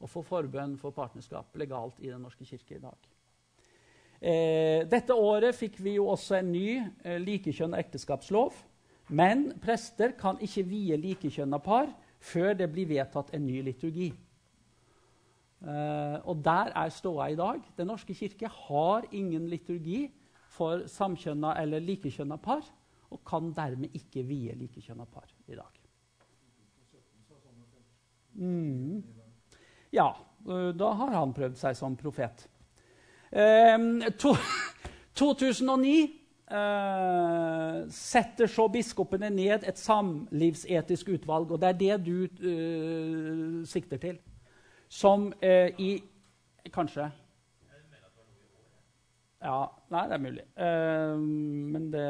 å 0.03 0.09
få 0.11 0.23
forbønn 0.27 0.75
for 0.81 0.95
partnerskap 0.95 1.55
legalt 1.59 1.99
i 2.03 2.09
Den 2.11 2.23
norske 2.25 2.45
kirke 2.47 2.75
i 2.75 2.81
dag. 2.81 2.97
Eh, 4.17 4.87
dette 4.89 5.13
året 5.13 5.55
fikk 5.55 5.77
vi 5.83 5.97
jo 5.97 6.07
også 6.09 6.39
en 6.39 6.51
ny 6.51 6.81
eh, 6.81 7.19
likekjønn 7.21 7.77
ekteskapslov. 7.77 8.57
Men 9.07 9.53
prester 9.63 10.11
kan 10.19 10.39
ikke 10.43 10.65
vie 10.67 10.97
likekjønna 10.99 11.61
par 11.63 11.91
før 12.19 12.55
det 12.57 12.69
blir 12.71 12.89
vedtatt 12.89 13.33
en 13.35 13.45
ny 13.45 13.61
liturgi. 13.65 14.11
Uh, 15.57 16.21
og 16.29 16.43
der 16.45 16.71
er 16.77 16.93
ståa 16.93 17.31
i 17.33 17.37
dag. 17.37 17.61
Den 17.77 17.89
norske 17.89 18.13
kirke 18.13 18.49
har 18.49 19.07
ingen 19.11 19.47
liturgi 19.49 20.05
for 20.53 20.85
samkjønna 20.89 21.55
eller 21.61 21.81
likekjønna 21.81 22.37
par, 22.41 22.61
og 23.09 23.23
kan 23.25 23.49
dermed 23.55 23.95
ikke 23.97 24.25
vie 24.27 24.53
likekjønna 24.57 25.05
par 25.09 25.29
i 25.47 25.57
dag. 25.57 25.81
Mm. 28.37 29.01
Ja, 29.93 30.11
uh, 30.45 30.69
da 30.77 30.91
har 30.99 31.17
han 31.17 31.33
prøvd 31.33 31.57
seg 31.57 31.77
som 31.77 31.97
profet. 31.97 32.45
Uh, 33.33 34.05
to, 34.21 34.35
2009 35.17 36.26
Uh, 36.47 37.89
setter 37.91 38.47
så 38.47 38.69
biskopene 38.71 39.27
ned 39.35 39.65
et 39.67 39.79
samlivsetisk 39.81 41.09
utvalg, 41.17 41.49
og 41.51 41.59
det 41.59 41.67
er 41.67 41.79
det 41.81 41.97
du 42.05 42.21
uh, 42.23 43.65
sikter 43.67 43.99
til. 43.99 44.19
Som 44.87 45.33
uh, 45.43 45.67
i 45.75 45.97
Kanskje? 46.71 47.09
Ja, 49.43 49.57
Nei, 49.91 50.05
det 50.07 50.15
er 50.15 50.23
mulig. 50.23 50.45
men 50.57 51.91
det 51.93 52.07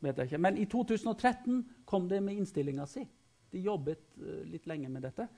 vet 0.00 0.18
jeg 0.18 0.26
ikke. 0.26 0.38
Men 0.38 0.58
i 0.58 0.64
2013 0.64 1.62
kom 1.86 2.08
det 2.08 2.18
med 2.22 2.36
innstillinga 2.36 2.84
si. 2.86 3.04
De 3.52 3.62
jobbet 3.64 4.02
litt 4.44 4.66
lenge 4.66 4.90
med 4.92 5.06
dette. 5.06 5.28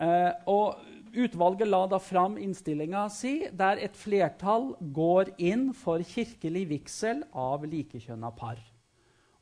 Uh, 0.00 0.32
og 0.50 0.80
Utvalget 1.12 1.68
la 1.68 1.82
da 1.92 1.98
fram 2.00 2.38
innstillinga 2.40 3.02
si, 3.12 3.34
der 3.52 3.76
et 3.84 3.96
flertall 4.00 4.70
går 4.96 5.34
inn 5.44 5.66
for 5.76 6.00
kirkelig 6.08 6.62
vigsel 6.70 7.20
av 7.36 7.66
likekjønna 7.68 8.30
par. 8.32 8.56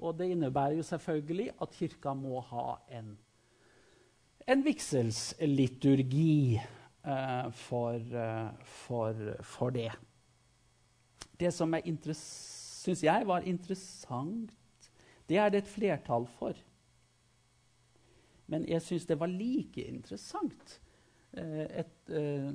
Og 0.00 0.16
Det 0.18 0.32
innebærer 0.32 0.80
jo 0.80 0.82
selvfølgelig 0.82 1.50
at 1.62 1.76
Kirka 1.76 2.14
må 2.16 2.40
ha 2.48 2.80
en, 2.90 3.12
en 4.48 4.64
vigselsliturgi 4.64 6.58
eh, 6.58 7.50
for, 7.52 8.00
uh, 8.18 8.50
for, 8.64 9.22
for, 9.44 9.70
det. 9.70 9.92
Det 11.38 11.52
som 11.54 11.76
syns 11.76 13.04
jeg 13.04 13.28
var 13.28 13.46
interessant, 13.46 14.50
det 15.28 15.38
er 15.38 15.54
det 15.54 15.62
et 15.62 15.70
flertall 15.70 16.26
for. 16.40 16.56
Men 18.50 18.66
jeg 18.66 18.82
syns 18.82 19.06
det 19.06 19.18
var 19.20 19.30
like 19.30 19.84
interessant 19.86 20.80
eh, 21.38 21.66
et, 21.82 22.10
eh, 22.10 22.48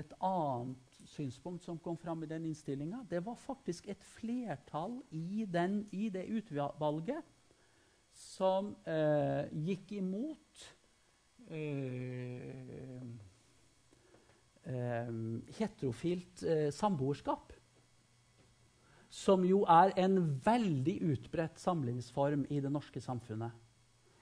et, 0.00 0.14
annet 0.24 1.00
synspunkt 1.10 1.64
som 1.66 1.80
kom 1.82 1.98
fram 2.00 2.24
i 2.24 2.30
den 2.30 2.46
innstillinga. 2.48 3.02
Det 3.10 3.20
var 3.26 3.36
faktisk 3.36 3.88
et 3.92 4.02
flertall 4.16 5.00
i, 5.10 5.44
den, 5.44 5.82
i 5.92 6.08
det 6.12 6.24
utvalget 6.32 7.20
som 8.16 8.72
eh, 8.88 9.44
gikk 9.68 9.92
imot 9.98 10.66
eh, 11.52 13.04
eh, 14.64 15.14
heterofilt 15.60 16.44
eh, 16.48 16.68
samboerskap. 16.72 17.52
Som 19.10 19.42
jo 19.44 19.64
er 19.68 19.92
en 19.98 20.20
veldig 20.44 21.00
utbredt 21.12 21.58
samlivsform 21.60 22.46
i 22.48 22.60
det 22.62 22.70
norske 22.72 23.02
samfunnet 23.02 23.66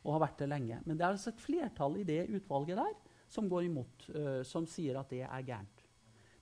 og 0.05 0.15
har 0.15 0.25
vært 0.27 0.43
det 0.43 0.49
lenge. 0.51 0.81
Men 0.87 0.97
det 0.97 1.05
er 1.05 1.13
altså 1.17 1.33
et 1.33 1.43
flertall 1.43 1.99
i 2.01 2.07
det 2.07 2.25
utvalget 2.39 2.79
der 2.79 2.97
som 3.29 3.49
går 3.51 3.67
imot, 3.67 4.09
uh, 4.15 4.41
som 4.47 4.67
sier 4.69 4.99
at 5.01 5.11
det 5.13 5.25
er 5.27 5.45
gærent. 5.47 5.85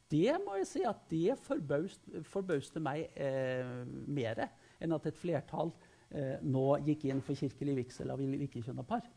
Det 0.07 0.37
må 0.45 0.55
jeg 0.61 0.69
si 0.71 0.85
at 0.87 1.03
det 1.11 1.35
forbauste 1.43 2.83
meg 2.83 3.09
uh, 3.19 3.83
mer 4.07 4.45
enn 4.79 4.95
at 4.95 5.09
et 5.11 5.19
flertall 5.19 5.73
uh, 5.75 6.37
nå 6.47 6.67
gikk 6.87 7.09
inn 7.11 7.25
for 7.27 7.39
kirkelig 7.39 7.81
vigsel 7.83 8.15
av 8.15 8.23
likekjønna 8.23 8.87
par. 8.87 9.09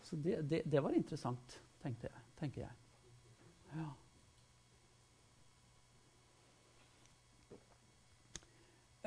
Så 0.00 0.16
det, 0.16 0.40
det, 0.48 0.62
det 0.64 0.80
var 0.80 0.96
interessant, 0.96 1.58
tenkte 1.82 2.08
jeg, 2.08 2.26
tenker 2.40 2.64
jeg. 2.64 2.76
Ja. 3.76 3.90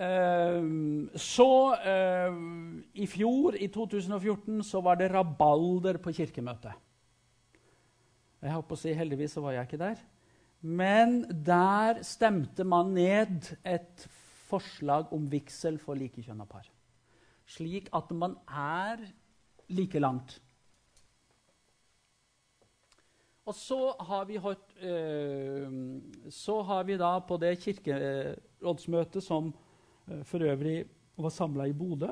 Så 0.01 1.49
ehm, 1.85 2.79
i 2.97 3.05
fjor, 3.05 3.57
i 3.59 3.67
2014, 3.69 4.63
så 4.65 4.81
var 4.81 4.97
det 4.97 5.11
rabalder 5.13 5.99
på 6.01 6.13
kirkemøtet. 6.15 6.73
Jeg 8.41 8.55
holdt 8.55 8.69
på 8.71 8.77
å 8.77 8.81
si 8.81 8.95
heldigvis 8.97 9.35
så 9.37 9.43
var 9.45 9.53
jeg 9.53 9.69
ikke 9.69 9.81
der. 9.83 10.01
Men 10.61 11.21
der 11.45 12.01
stemte 12.05 12.65
man 12.65 12.93
ned 12.95 13.51
et 13.61 14.05
forslag 14.49 15.13
om 15.13 15.27
vigsel 15.29 15.77
for 15.81 15.97
likekjønna 15.97 16.47
par. 16.49 16.65
Slik 17.45 17.89
at 17.93 18.09
man 18.17 18.37
er 18.47 19.03
like 19.69 20.01
langt. 20.01 20.39
Og 23.45 23.55
så 23.57 23.79
har 23.99 24.25
vi, 24.29 24.37
hørt, 24.37 24.69
eh, 24.81 25.69
så 26.29 26.61
har 26.61 26.85
vi 26.87 26.97
da 26.97 27.17
på 27.19 27.37
det 27.41 27.57
kirkerådsmøtet 27.59 29.25
som 29.25 29.49
eh, 29.49 29.60
for 30.27 30.43
øvrig 30.43 30.83
var 31.21 31.33
samla 31.33 31.67
i 31.69 31.75
Bodø 31.77 32.11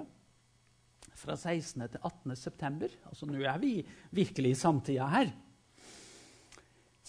fra 1.19 1.35
16. 1.35 1.83
til 1.89 1.99
18. 2.03 2.35
september 2.35 2.91
altså 3.09 3.27
Nå 3.27 3.41
er 3.43 3.57
vi 3.59 3.73
virkelig 4.15 4.51
i 4.53 4.59
samtida 4.59 5.07
her. 5.11 5.31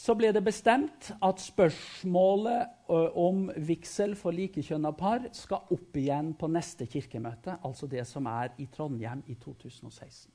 Så 0.00 0.14
ble 0.16 0.30
det 0.32 0.40
bestemt 0.40 1.10
at 1.20 1.42
spørsmålet 1.44 2.88
om 3.20 3.50
vigsel 3.68 4.14
for 4.16 4.32
likekjønna 4.32 4.94
par 4.96 5.26
skal 5.36 5.68
opp 5.76 5.98
igjen 6.00 6.32
på 6.40 6.48
neste 6.48 6.86
kirkemøte, 6.88 7.58
altså 7.60 7.86
det 7.90 8.06
som 8.08 8.26
er 8.30 8.54
i 8.62 8.70
Trondheim 8.72 9.20
i 9.28 9.36
2016. 9.36 10.32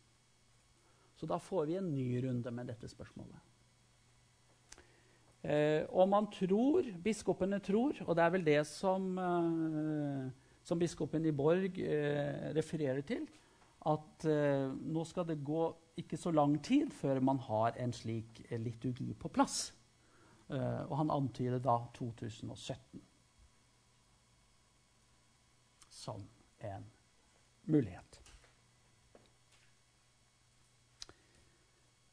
Så 1.16 1.26
da 1.26 1.40
får 1.42 1.66
vi 1.66 1.80
en 1.80 1.90
ny 1.96 2.20
runde 2.28 2.52
med 2.54 2.70
dette 2.70 2.92
spørsmålet. 2.92 3.42
Eh, 5.46 5.86
og 5.94 6.10
man 6.10 6.28
tror, 6.34 6.88
biskopene 7.06 7.60
tror, 7.62 8.00
og 8.08 8.18
det 8.18 8.26
er 8.26 8.34
vel 8.34 8.46
det 8.46 8.62
som, 8.66 9.08
eh, 9.22 10.52
som 10.66 10.82
biskopen 10.82 11.26
i 11.26 11.34
Borg 11.36 11.78
eh, 11.78 12.52
refererer 12.58 13.06
til, 13.06 13.28
at 13.86 14.26
eh, 14.26 14.74
nå 14.74 15.06
skal 15.06 15.28
det 15.30 15.44
gå 15.46 15.68
ikke 16.02 16.18
så 16.18 16.34
lang 16.34 16.58
tid 16.66 16.90
før 16.92 17.22
man 17.22 17.38
har 17.46 17.78
en 17.80 17.94
slik 17.94 18.42
eh, 18.50 18.60
liturgi 18.60 19.14
på 19.14 19.30
plass. 19.30 19.70
Eh, 20.50 20.82
og 20.90 20.98
han 20.98 21.14
antyder 21.14 21.62
da 21.62 21.78
2017 21.94 23.02
som 25.90 26.26
en 26.60 26.86
mulighet. 27.66 28.22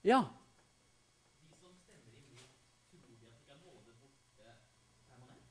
Ja. 0.03 0.25
De 1.43 1.55
som 1.61 1.75
stemmer 1.79 2.15
imot, 2.19 2.55
tror 2.91 3.01
de 3.07 3.13
at 3.13 3.21
de 3.21 3.43
kan 3.47 3.59
holde 3.63 3.85
det 3.87 3.95
borte 4.01 4.55
permanent? 5.07 5.47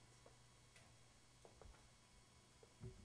Mm, 2.82 2.98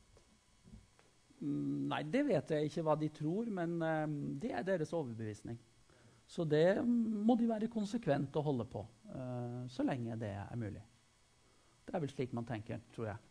Nei, 1.47 2.03
det 2.11 2.25
vet 2.27 2.51
jeg 2.51 2.69
ikke 2.69 2.83
hva 2.87 2.97
de 2.99 3.09
tror, 3.15 3.49
men 3.55 3.77
eh, 3.85 4.05
det 4.43 4.53
er 4.53 4.67
deres 4.67 4.93
overbevisning. 4.97 5.59
Så 6.27 6.45
det 6.49 6.83
må 6.83 7.37
de 7.39 7.47
være 7.47 7.71
konsekvent 7.71 8.35
og 8.37 8.49
holde 8.49 8.67
på 8.71 8.83
eh, 9.15 9.63
så 9.71 9.87
lenge 9.87 10.19
det 10.19 10.33
er 10.35 10.59
mulig. 10.59 10.83
Det 11.87 11.95
er 11.95 12.03
vel 12.03 12.11
slik 12.11 12.35
man 12.35 12.49
tenker, 12.49 12.83
tror 12.95 13.13
jeg. 13.13 13.23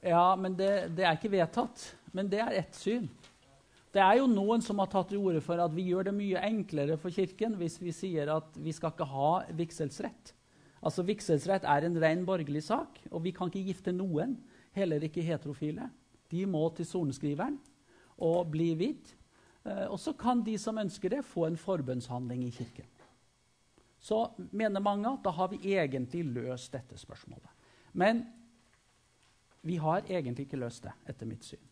Ja, 0.00 0.36
men 0.36 0.54
det, 0.56 0.96
det 0.96 1.04
er 1.04 1.16
ikke 1.16 1.32
vedtatt. 1.34 1.82
Men 2.16 2.30
det 2.32 2.40
er 2.40 2.56
ett 2.62 2.76
syn. 2.76 3.04
Det 3.90 4.02
er 4.02 4.20
jo 4.20 4.28
noen 4.30 4.62
som 4.62 4.78
har 4.78 4.90
tatt 4.90 5.08
til 5.10 5.18
orde 5.18 5.40
for 5.42 5.58
at 5.58 5.72
vi 5.74 5.88
gjør 5.88 6.10
det 6.10 6.14
mye 6.14 6.42
enklere 6.46 6.98
for 7.00 7.10
Kirken 7.14 7.56
hvis 7.58 7.80
vi 7.82 7.94
sier 7.94 8.30
at 8.30 8.54
vi 8.62 8.74
skal 8.74 8.94
ikke 8.94 9.08
ha 9.10 9.30
vigselsrett. 9.58 10.34
Altså 10.80 11.04
Vigselsrett 11.04 11.66
er 11.68 11.84
en 11.84 11.98
ren 12.00 12.22
borgerlig 12.24 12.62
sak, 12.64 13.02
og 13.10 13.24
vi 13.26 13.34
kan 13.36 13.50
ikke 13.50 13.66
gifte 13.66 13.92
noen, 13.92 14.38
heller 14.72 15.02
ikke 15.04 15.24
heterofile. 15.26 15.90
De 16.30 16.46
må 16.48 16.62
til 16.72 16.86
sorenskriveren 16.88 17.58
og 18.22 18.52
bli 18.54 18.70
vidd. 18.78 19.10
Eh, 19.66 19.86
og 19.90 19.98
så 20.00 20.14
kan 20.16 20.44
de 20.46 20.54
som 20.60 20.78
ønsker 20.80 21.16
det, 21.16 21.24
få 21.26 21.48
en 21.48 21.58
forbønnshandling 21.60 22.46
i 22.46 22.52
kirken. 22.54 22.88
Så 24.00 24.22
mener 24.56 24.80
mange 24.80 25.10
at 25.10 25.24
da 25.26 25.34
har 25.36 25.50
vi 25.52 25.74
egentlig 25.74 26.22
løst 26.30 26.72
dette 26.72 26.96
spørsmålet. 26.96 27.50
Men 27.92 28.22
vi 29.66 29.76
har 29.76 30.06
egentlig 30.08 30.46
ikke 30.46 30.62
løst 30.62 30.86
det, 30.86 30.94
etter 31.10 31.28
mitt 31.28 31.44
syn. 31.44 31.69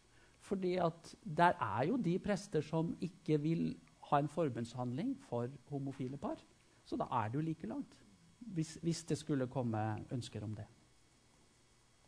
Fordi 0.49 0.77
at 0.81 1.13
der 1.23 1.59
er 1.61 1.85
jo 1.91 1.99
de 2.01 2.17
prester 2.23 2.65
som 2.65 2.95
ikke 3.05 3.39
vil 3.43 3.69
ha 4.09 4.21
en 4.23 4.31
forbundshandling 4.33 5.15
for 5.29 5.49
homofile 5.69 6.17
par. 6.17 6.41
Så 6.89 6.97
da 6.97 7.09
er 7.13 7.29
det 7.29 7.37
jo 7.41 7.45
like 7.45 7.69
langt, 7.69 7.99
hvis, 8.41 8.79
hvis 8.83 9.05
det 9.05 9.19
skulle 9.21 9.49
komme 9.53 9.83
ønsker 10.13 10.45
om 10.45 10.55
det. 10.57 10.65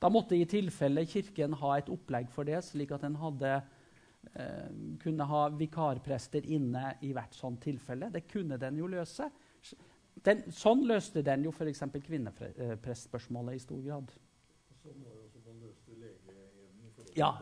Da 0.01 0.09
måtte 0.09 0.39
i 0.39 0.47
tilfelle 0.49 1.05
Kirken 1.05 1.59
ha 1.61 1.75
et 1.77 1.91
opplegg 1.93 2.31
for 2.33 2.49
det, 2.49 2.63
slik 2.65 2.95
at 2.97 3.05
den 3.05 3.19
hadde, 3.21 3.53
eh, 4.33 4.71
kunne 5.03 5.27
ha 5.29 5.43
vikarprester 5.53 6.47
inne 6.49 6.95
i 7.05 7.13
hvert 7.13 7.37
sånt 7.37 7.61
tilfelle. 7.67 8.09
Det 8.15 8.25
kunne 8.31 8.57
den 8.57 8.81
jo 8.81 8.89
løse. 8.89 9.29
Den, 10.25 10.47
sånn 10.53 10.87
løste 10.89 11.23
den 11.25 11.45
jo 11.45 11.53
f.eks. 11.53 11.85
kvinneprestspørsmålet 12.09 13.61
i 13.61 13.63
stor 13.67 13.85
grad. 13.85 14.17
Sånn 14.81 15.05
var 15.05 15.19
jo 15.19 15.27
også 15.27 15.45
man 15.45 15.61
løste 15.67 16.01
legeevnen. 16.01 16.57
Ja, 17.17 17.35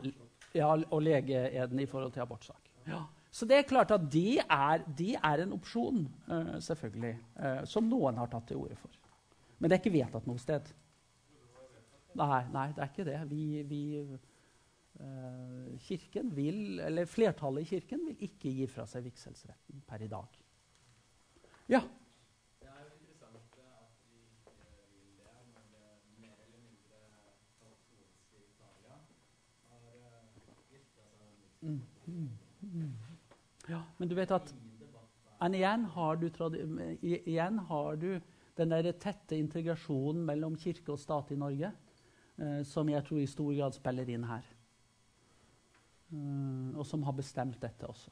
Ja, 0.57 0.71
og 0.73 1.03
legeeden 1.05 1.81
i 1.81 1.87
forhold 1.87 2.15
til 2.15 2.25
abortsak. 2.25 2.71
Ja. 2.89 3.03
Så 3.31 3.47
det 3.47 3.59
er 3.59 3.69
klart 3.69 3.93
at 3.93 4.07
det 4.13 4.41
er, 4.41 4.85
de 4.99 5.13
er 5.15 5.43
en 5.45 5.53
opsjon, 5.53 6.07
uh, 6.31 6.57
selvfølgelig, 6.65 7.19
uh, 7.37 7.63
som 7.69 7.89
noen 7.91 8.17
har 8.19 8.31
tatt 8.33 8.49
til 8.49 8.63
orde 8.63 8.79
for. 8.81 8.95
Men 9.59 9.69
det 9.69 9.77
er 9.77 9.83
ikke 9.83 9.97
vedtatt 9.99 10.27
noe 10.31 10.41
sted. 10.41 10.73
Nei, 12.19 12.43
nei, 12.55 12.67
det 12.75 12.83
er 12.83 12.91
ikke 12.91 13.07
det. 13.07 13.19
Vi, 13.31 13.45
vi, 13.69 13.83
uh, 14.99 15.79
kirken 15.85 16.33
vil, 16.37 16.81
eller 16.81 17.07
Flertallet 17.07 17.67
i 17.67 17.71
Kirken 17.77 18.07
vil 18.09 18.29
ikke 18.29 18.53
gi 18.55 18.67
fra 18.71 18.87
seg 18.89 19.05
vigselsretten 19.07 19.85
per 19.87 20.03
i 20.03 20.11
dag. 20.11 20.41
Ja. 21.69 21.83
Det 22.63 22.71
er 22.73 22.81
jo 22.81 22.95
interessant 22.97 23.59
eh, 23.61 23.83
at 23.85 23.93
vi 24.09 24.23
ikke 24.25 24.55
vil 24.89 25.11
det, 25.21 25.35
når 25.53 25.67
det 25.75 25.91
mer 26.23 26.39
eller 26.47 26.63
mindre 26.65 27.03
katolske 27.61 28.01
Italia 28.41 28.97
har 29.69 29.83
uh, 29.85 30.33
gifta 30.73 31.05
seg 31.13 31.13
med 31.21 31.48
Mm, 31.61 31.81
mm, 32.07 32.29
mm. 32.63 32.93
ja. 33.69 33.83
Men 33.99 34.09
du 34.09 34.15
vet 34.15 34.31
at. 34.31 34.55
Men 35.41 35.55
igjen 35.55 35.85
har 35.95 36.17
du, 36.19 36.27
igjen 37.03 37.59
har 37.69 37.97
du 37.97 38.09
den 38.59 38.73
der 38.75 38.91
tette 38.99 39.39
integrasjonen 39.39 40.25
mellom 40.27 40.57
kirke 40.59 40.93
og 40.95 40.99
stat 40.99 41.31
i 41.31 41.39
Norge, 41.39 41.71
eh, 42.39 42.63
som 42.67 42.89
jeg 42.91 43.05
tror 43.07 43.21
i 43.23 43.29
stor 43.31 43.53
grad 43.55 43.77
spiller 43.77 44.11
inn 44.11 44.27
her. 44.27 44.47
Eh, 46.11 46.75
og 46.75 46.87
som 46.87 47.07
har 47.07 47.15
bestemt 47.15 47.61
dette 47.63 47.87
også. 47.87 48.11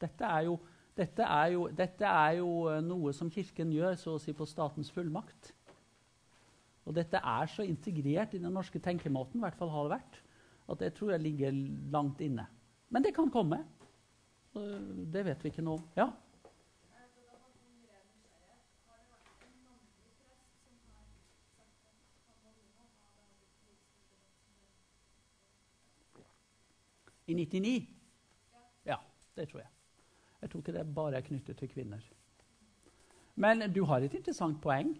Dette 0.00 0.24
er, 0.24 0.46
jo, 0.48 0.56
dette, 0.96 1.24
er 1.24 1.52
jo, 1.52 1.68
dette 1.76 2.08
er 2.08 2.38
jo 2.40 2.50
eh, 2.72 2.80
noe 2.84 3.12
som 3.16 3.30
Kirken 3.32 3.72
gjør 3.72 3.96
så 4.00 4.16
å 4.16 4.22
si 4.22 4.32
på 4.36 4.48
statens 4.48 4.92
fullmakt. 4.92 5.52
Og 6.86 6.94
dette 6.96 7.18
er 7.18 7.48
så 7.50 7.66
integrert 7.66 8.36
i 8.36 8.40
den 8.40 8.54
norske 8.54 8.80
tenkemåten, 8.80 9.40
i 9.40 9.44
hvert 9.44 9.58
fall 9.58 9.72
har 9.74 9.88
det 9.88 9.96
vært, 9.98 10.20
at 10.72 10.82
det 10.82 10.92
tror 10.96 11.12
jeg 11.14 11.24
ligger 11.24 11.56
langt 11.92 12.22
inne. 12.24 12.46
Men 12.88 13.02
det 13.02 13.14
kan 13.14 13.30
komme. 13.30 13.64
Det 15.12 15.24
vet 15.26 15.44
vi 15.44 15.50
ikke 15.52 15.64
noe 15.64 15.80
om. 15.80 15.88
Ja? 15.96 16.10
I 27.26 27.34
99? 27.34 27.88
Ja, 28.86 29.00
det 29.34 29.48
tror 29.50 29.60
jeg. 29.64 29.70
Jeg 30.40 30.50
tror 30.50 30.62
ikke 30.62 30.76
det 30.76 30.84
bare 30.94 31.18
er 31.18 31.26
knyttet 31.26 31.58
til 31.58 31.68
kvinner. 31.68 32.04
Men 33.34 33.66
du 33.74 33.82
har 33.84 34.00
et 34.00 34.14
interessant 34.14 34.60
poeng. 34.62 34.94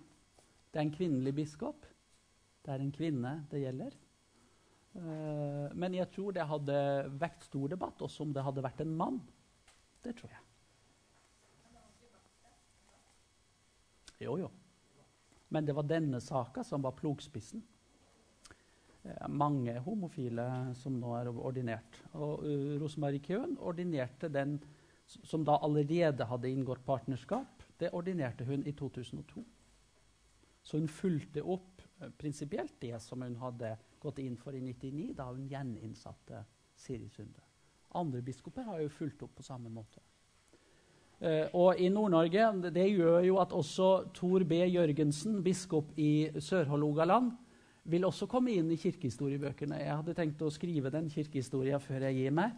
Det 0.73 0.81
er 0.81 0.89
en 0.89 0.97
kvinnelig 0.97 1.35
biskop. 1.35 1.87
Det 2.67 2.75
er 2.75 2.83
en 2.83 2.93
kvinne 2.93 3.39
det 3.51 3.63
gjelder. 3.63 3.95
Eh, 4.97 5.69
men 5.77 5.97
jeg 5.97 6.09
tror 6.15 6.33
det 6.33 6.49
hadde 6.49 6.77
vekt 7.21 7.49
stor 7.51 7.69
debatt 7.73 8.03
også 8.07 8.25
om 8.25 8.35
det 8.35 8.45
hadde 8.47 8.65
vært 8.65 8.83
en 8.85 8.95
mann. 8.97 9.21
Det 10.05 10.15
tror 10.17 10.33
jeg. 10.33 10.43
Jo, 14.25 14.39
jo. 14.41 14.51
Men 15.53 15.67
det 15.67 15.75
var 15.77 15.87
denne 15.87 16.21
saka 16.25 16.65
som 16.65 16.83
var 16.83 16.97
plogspissen. 16.97 17.63
Eh, 19.05 19.29
mange 19.29 19.77
homofile 19.85 20.47
som 20.79 20.97
nå 20.99 21.13
er 21.19 21.31
ordinert. 21.31 22.01
Og 22.17 22.43
uh, 22.43 22.73
Rosemarie 22.81 23.23
Køhn 23.23 23.57
ordinerte 23.61 24.31
den 24.33 24.59
som 25.07 25.45
da 25.47 25.61
allerede 25.63 26.27
hadde 26.27 26.51
inngått 26.51 26.83
partnerskap. 26.87 27.63
Det 27.79 27.93
ordinerte 27.95 28.47
hun 28.49 28.65
i 28.67 28.73
2002. 28.75 29.45
Så 30.67 30.81
hun 30.81 30.89
fulgte 30.91 31.45
opp 31.45 31.85
eh, 32.01 32.11
prinsipielt 32.19 32.81
det 32.83 32.97
som 33.05 33.23
hun 33.23 33.37
hadde 33.39 33.77
gått 34.07 34.23
inn 34.23 34.39
for 34.41 34.57
i 34.57 34.63
99, 34.63 35.13
da 35.19 35.29
hun 35.31 35.47
gjeninnsatte 35.51 36.45
Siri 36.77 37.09
Sunde. 37.13 37.43
Andre 37.97 38.23
biskoper 38.25 38.67
har 38.67 38.83
jo 38.83 38.93
fulgt 38.93 39.23
opp 39.25 39.35
på 39.39 39.47
samme 39.47 39.73
måte. 39.73 40.03
Uh, 41.17 41.49
og 41.57 41.79
i 41.81 41.89
Nord-Norge 41.89 42.71
det- 42.71 42.91
gjør 42.93 43.25
jo 43.25 43.39
at 43.41 43.53
også 43.53 44.13
Tor 44.13 44.45
B. 44.45 44.53
Jørgensen, 44.69 45.43
biskop 45.43 45.93
i 45.97 46.29
Sør-Hålogaland, 46.37 47.31
vil 47.85 48.05
også 48.05 48.27
komme 48.27 48.53
inn 48.53 48.71
i 48.71 48.77
kirkehistoriebøkene. 48.77 49.79
Jeg 49.81 49.97
hadde 49.97 50.15
tenkt 50.15 50.43
å 50.43 50.51
skrive 50.51 50.91
den 50.91 51.09
kirkehistoria 51.09 51.79
før 51.79 52.09
jeg 52.09 52.15
gir 52.15 52.31
meg. 52.31 52.53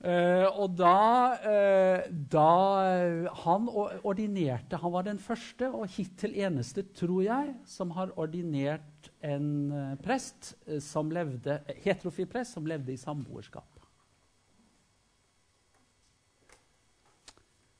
Uh, 0.00 0.46
og 0.56 0.78
da, 0.78 1.36
uh, 1.44 2.06
da 2.32 3.28
Han 3.44 3.68
ordinerte 3.68 4.78
Han 4.80 4.92
var 4.94 5.02
den 5.04 5.18
første 5.18 5.68
og 5.68 5.90
hittil 5.92 6.38
eneste, 6.40 6.86
tror 6.96 7.20
jeg, 7.26 7.50
som 7.66 7.90
har 7.90 8.14
ordinert 8.16 8.86
en 9.20 9.72
eh, 9.72 9.96
prest 10.02 10.54
eh, 10.66 10.80
som 10.84 11.10
levde, 11.12 11.60
heterofil 11.84 12.28
prest 12.30 12.56
som 12.56 12.66
levde 12.66 12.92
i 12.92 13.00
samboerskap. 13.00 13.68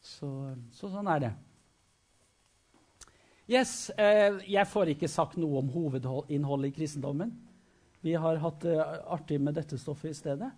Så, 0.00 0.28
så 0.76 0.90
sånn 0.92 1.08
er 1.08 1.22
det. 1.24 1.30
Yes, 3.50 3.90
eh, 3.98 4.36
jeg 4.46 4.68
får 4.70 4.92
ikke 4.92 5.08
sagt 5.10 5.38
noe 5.40 5.58
om 5.58 5.70
hovedinnholdet 5.74 6.70
i 6.70 6.76
kristendommen. 6.76 7.32
Vi 8.00 8.12
har 8.14 8.38
hatt 8.40 8.62
det 8.62 8.76
artig 9.10 9.40
med 9.42 9.56
dette 9.58 9.78
stoffet 9.80 10.12
i 10.12 10.18
stedet. 10.18 10.50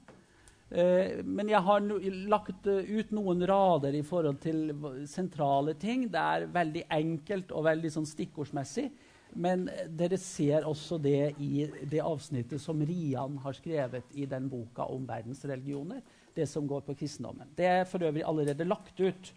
Eh, 0.68 1.22
men 1.24 1.48
jeg 1.48 1.60
har 1.64 1.80
no 1.84 1.96
lagt 2.32 2.68
eh, 2.70 2.90
ut 2.98 3.10
noen 3.16 3.46
rader 3.48 3.96
i 3.96 4.04
forhold 4.06 4.38
til 4.44 4.74
sentrale 5.08 5.74
ting. 5.80 6.06
Det 6.12 6.20
er 6.20 6.46
veldig 6.52 6.84
enkelt 6.98 7.52
og 7.52 7.66
veldig 7.70 7.94
sånn 7.96 8.08
stikkordsmessig. 8.08 8.90
Men 9.34 9.66
dere 9.88 10.18
ser 10.20 10.66
også 10.68 10.98
det 11.00 11.34
i 11.40 11.66
det 11.88 12.02
avsnittet 12.04 12.60
som 12.60 12.80
Rian 12.84 13.38
har 13.40 13.56
skrevet 13.56 14.12
i 14.14 14.26
den 14.28 14.48
boka 14.52 14.86
om 14.92 15.06
verdensreligioner. 15.08 16.02
Det 16.34 16.46
som 16.48 16.66
går 16.68 16.84
på 16.86 16.96
kristendommen. 16.96 17.50
Det 17.56 17.66
er 17.68 17.84
for 17.88 18.04
øvrig 18.04 18.24
allerede 18.24 18.64
lagt 18.68 19.00
ut 19.00 19.32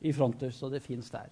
i 0.00 0.12
Fronter, 0.12 0.50
så 0.50 0.70
det 0.70 0.82
fins 0.82 1.10
der. 1.10 1.30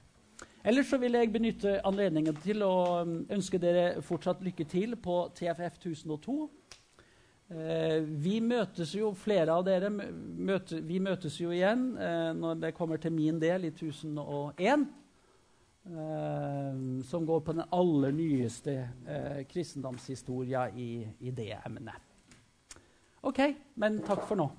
Ellers 0.64 0.90
så 0.90 0.98
vil 1.00 1.16
jeg 1.16 1.32
benytte 1.32 1.78
anledningen 1.88 2.36
til 2.44 2.62
å 2.62 3.02
mm, 3.08 3.20
ønske 3.32 3.58
dere 3.61 4.02
fortsatt 4.04 4.42
lykke 4.44 4.66
til 4.68 4.96
på 5.00 5.22
TFF 5.34 5.78
1002. 5.80 6.36
Eh, 7.50 7.96
vi 8.22 8.36
møtes 8.44 8.92
jo, 8.94 9.11
flere 9.16 9.56
av 9.56 9.64
dere 9.66 9.88
møte, 9.90 10.82
vi 10.86 11.00
møtes 11.02 11.40
jo 11.40 11.50
igjen 11.54 11.94
eh, 11.96 12.30
når 12.36 12.61
det 12.66 12.74
kommer 12.76 13.00
til 13.00 13.14
min 13.16 13.40
del 13.42 13.66
i 13.66 13.72
1001. 13.72 14.84
Eh, 15.87 17.03
som 17.05 17.26
går 17.26 17.41
på 17.41 17.53
den 17.53 17.64
aller 17.72 18.12
nyeste 18.12 18.74
eh, 19.09 19.47
kristendomshistoria 19.49 20.68
i, 20.70 21.09
i 21.18 21.31
det 21.31 21.55
emnet. 21.64 21.97
OK, 23.20 23.41
men 23.74 24.03
takk 24.05 24.26
for 24.28 24.37
nå. 24.37 24.51